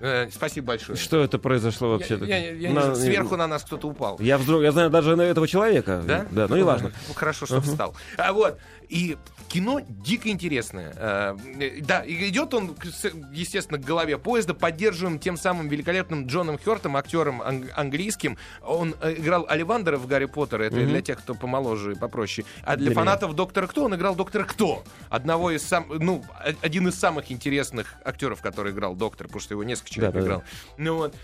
[0.00, 0.98] Э, Спасибо большое.
[0.98, 2.18] Что это произошло Я- вообще?
[2.26, 4.16] я- я не На- знаю, сверху на нас кто-то упал.
[4.20, 4.62] Я вздрог...
[4.62, 6.02] я знаю даже на этого человека.
[6.04, 6.26] Да?
[6.30, 6.92] Да, ну и важно.
[7.08, 7.94] Ну, хорошо, что встал.
[8.18, 8.58] А вот,
[8.88, 9.16] и
[9.54, 10.92] кино дико интересное.
[10.96, 12.76] Э, э, Да, идет он,
[13.32, 18.36] естественно, к голове поезда, поддерживаем тем самым великолепным Джоном Хёртом, актером ан- английским.
[18.62, 20.88] Он э, играл Оливандера в Гарри Поттера, это Мгм.
[20.88, 22.44] для тех, кто помоложе и попроще.
[22.64, 22.98] А для меня.
[23.00, 24.82] фанатов Доктора Кто он играл Доктора Кто?
[25.08, 26.24] Одного из сам, ну,
[26.60, 30.26] один из самых интересных актеров, который играл Доктора, потому что его несколько человек Да-да-да.
[30.26, 30.42] играл.
[30.78, 31.14] Ну вот.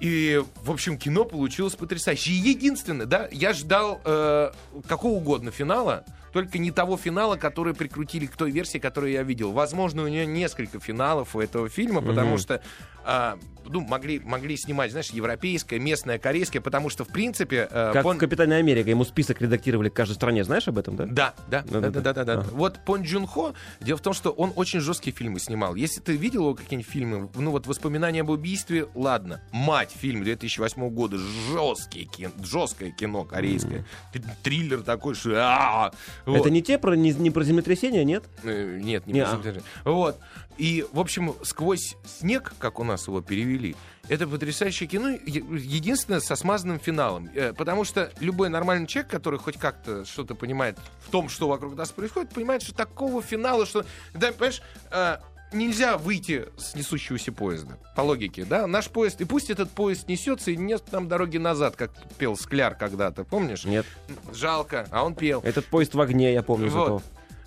[0.00, 2.32] И, в общем, кино получилось потрясающе.
[2.32, 4.50] Единственное, да, я ждал э,
[4.88, 6.04] какого угодно финала,
[6.34, 9.52] только не того финала, который прикрутили к той версии, которую я видел.
[9.52, 12.38] Возможно, у нее несколько финалов у этого фильма, потому Мгм.
[12.38, 12.60] что
[13.06, 17.68] а, ну, могли, могли снимать, знаешь, европейское, местное, корейское, потому что, в принципе...
[17.70, 18.88] э, Как Пон- в «Капитане Америка».
[18.88, 20.42] Ему список редактировали к каждой стране.
[20.42, 21.04] Знаешь об этом, да?
[21.04, 22.32] Да, да, да, да, да, да, да.
[22.32, 22.48] Ага.
[22.52, 25.74] Вот Пон Джун Хо, дело в том, что он очень жесткие фильмы снимал.
[25.74, 29.42] Если ты видел его какие-нибудь фильмы, ну вот «Воспоминания об убийстве», ладно.
[29.52, 33.84] «Мать» фильм 2008 года, жесткий кино, жесткое кино корейское.
[34.14, 35.32] Т- Триллер такой, что...
[35.36, 35.92] а,
[36.26, 36.36] вот.
[36.36, 38.24] Это не те про, не, не про землетрясение, нет?
[38.42, 39.62] Э, Нет, не Не, посмотрели.
[39.84, 40.18] Вот.
[40.56, 43.74] И, в общем, сквозь снег, как у нас его перевели,
[44.08, 47.28] это потрясающее кино, единственное, со смазанным финалом.
[47.34, 51.74] Э, Потому что любой нормальный человек, который хоть как-то что-то понимает в том, что вокруг
[51.76, 53.84] нас происходит, понимает, что такого финала, что...
[54.14, 55.16] Да, понимаешь, э,
[55.54, 58.66] нельзя выйти с несущегося поезда, по логике, да?
[58.66, 62.74] Наш поезд, и пусть этот поезд несется и нет нам дороги назад, как пел Скляр
[62.74, 63.64] когда-то, помнишь?
[63.64, 63.86] Нет.
[64.32, 65.40] Жалко, а он пел.
[65.42, 66.70] Этот поезд в огне, я помню.
[66.70, 67.02] Вот.
[67.02, 67.02] зато.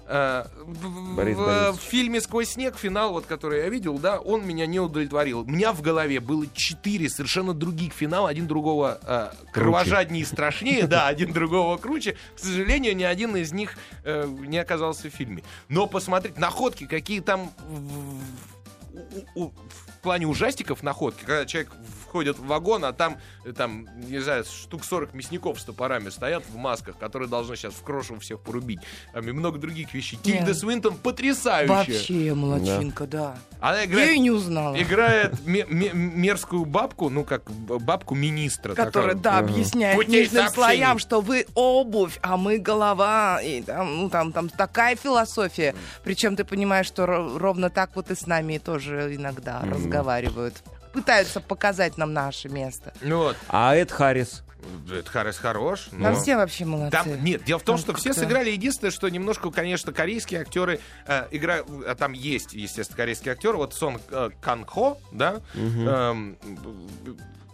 [0.09, 4.65] Э, в, Борис в- фильме «Сквозь снег» финал, вот, который я видел, да, он меня
[4.65, 5.41] не удовлетворил.
[5.41, 10.87] У меня в голове было четыре совершенно других финала, один другого э, кровожаднее и страшнее,
[10.87, 12.15] да, один другого круче.
[12.35, 15.43] К сожалению, ни один из них э, не оказался в фильме.
[15.67, 17.51] Но посмотреть, находки, какие там
[20.07, 21.71] плане ужастиков находки, когда человек
[22.07, 26.43] входит в вагон, а там, э, там, не знаю, штук 40 мясников с топорами стоят
[26.49, 28.79] в масках, которые должны сейчас в крошу всех порубить.
[29.13, 30.17] Там и много других вещей.
[30.23, 30.37] Нет.
[30.37, 31.67] Тильда Свинтон потрясающая.
[31.75, 33.37] Вообще, молодчинка, да.
[33.59, 34.81] Она Я и играет, не узнала.
[34.81, 38.73] играет ме- ме- мерзкую бабку, ну как бабку министра.
[38.75, 39.23] Которая, такая.
[39.23, 40.53] да, объясняет Путей нижним сообщений.
[40.53, 43.41] слоям, что вы обувь, а мы голова.
[43.41, 45.75] И там, ну, там, там такая философия.
[46.03, 49.96] Причем ты понимаешь, что ро- ровно так вот и с нами тоже иногда разговаривают.
[50.93, 52.93] Пытаются показать нам наше место.
[53.01, 53.37] Ну вот.
[53.49, 54.43] А Эд Харрис.
[54.91, 55.87] Это Харрис хорош.
[55.91, 56.91] Там но- все вообще молодцы.
[56.91, 58.49] Там, нет, дело в том, Там что все сыграли.
[58.49, 61.67] Единственное, что немножко, конечно, корейские актеры э, играют.
[61.87, 63.55] а Там есть, естественно, корейский актер.
[63.55, 65.41] Вот Сон э, Кан Хо, да.
[65.55, 66.37] Эм,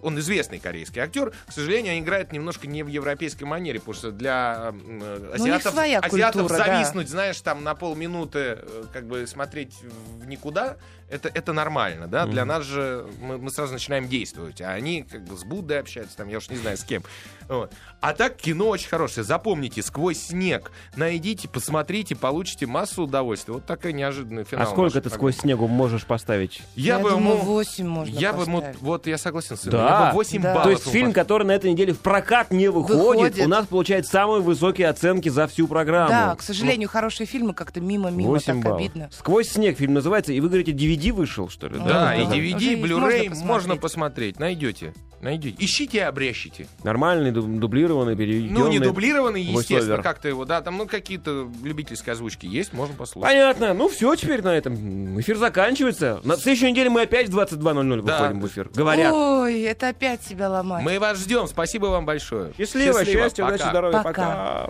[0.02, 1.32] он известный корейский актер.
[1.48, 5.74] К сожалению, он играет немножко не в европейской манере, потому что для э, Ну, азиатов,
[5.74, 6.66] своя азиатов культура, да.
[6.66, 9.74] зависнуть, знаешь, там на полминуты э, как бы смотреть
[10.20, 10.78] в никуда,
[11.10, 12.26] это, это нормально, да?
[12.26, 16.18] Для нас же мы, мы сразу начинаем действовать, а они как бы с Буддой общаются,
[16.18, 17.04] там, я уж не знаю с кем.
[17.48, 17.72] Вот.
[18.02, 19.24] А так кино очень хорошее.
[19.24, 20.72] Запомните, сквозь снег.
[20.96, 23.54] Найдите, посмотрите, получите массу удовольствия.
[23.54, 24.64] Вот такая неожиданная финал.
[24.64, 26.62] А сколько ты сквозь снегу можешь поставить?
[26.76, 27.46] Я, бы думаю, ему...
[27.46, 28.60] 8 можно Я бы ему...
[28.60, 28.82] поставить.
[28.82, 30.06] Вот я согласен с Да.
[30.06, 30.50] Я бы 8 Да.
[30.54, 31.14] баллов То есть фильм, поставил.
[31.14, 33.46] который на этой неделе в прокат не выходит, Выходит.
[33.46, 36.10] у нас получает самые высокие оценки за всю программу.
[36.10, 38.80] Да, к сожалению, хорошие фильмы как-то мимо-мимо, 8 так баллов.
[38.80, 39.10] обидно.
[39.12, 41.78] «Сквозь снег» фильм называется, и вы говорите, DVD вышел, что ли?
[41.80, 42.26] Да, и.
[42.26, 44.40] DVD, есть, Blu-ray можно можно посмотреть.
[44.40, 44.94] Найдете.
[45.22, 45.56] Найдете.
[45.64, 46.68] Ищите и обрящите.
[46.84, 48.60] Нормальный, дуб- дублированный, переведенный.
[48.60, 53.30] Ну, не дублированный, естественно, как-то его, да, там, ну, какие-то любительские озвучки есть, можно послушать.
[53.32, 53.74] Понятно.
[53.74, 55.18] Ну, все теперь на этом.
[55.22, 56.20] Эфир заканчивается.
[56.26, 58.18] На следующей неделе мы опять в 22.00 Да.
[58.20, 58.70] выходим в эфир.
[58.76, 59.14] Говорят.
[59.14, 60.84] Ой, это опять себя ломать.
[60.84, 61.48] Мы вас ждем.
[61.48, 62.52] Спасибо вам большое.
[62.58, 63.56] Счастливо, счастья, Пока.
[63.56, 63.98] удачи, здоровья.
[64.00, 64.12] Пока.
[64.12, 64.70] Пока.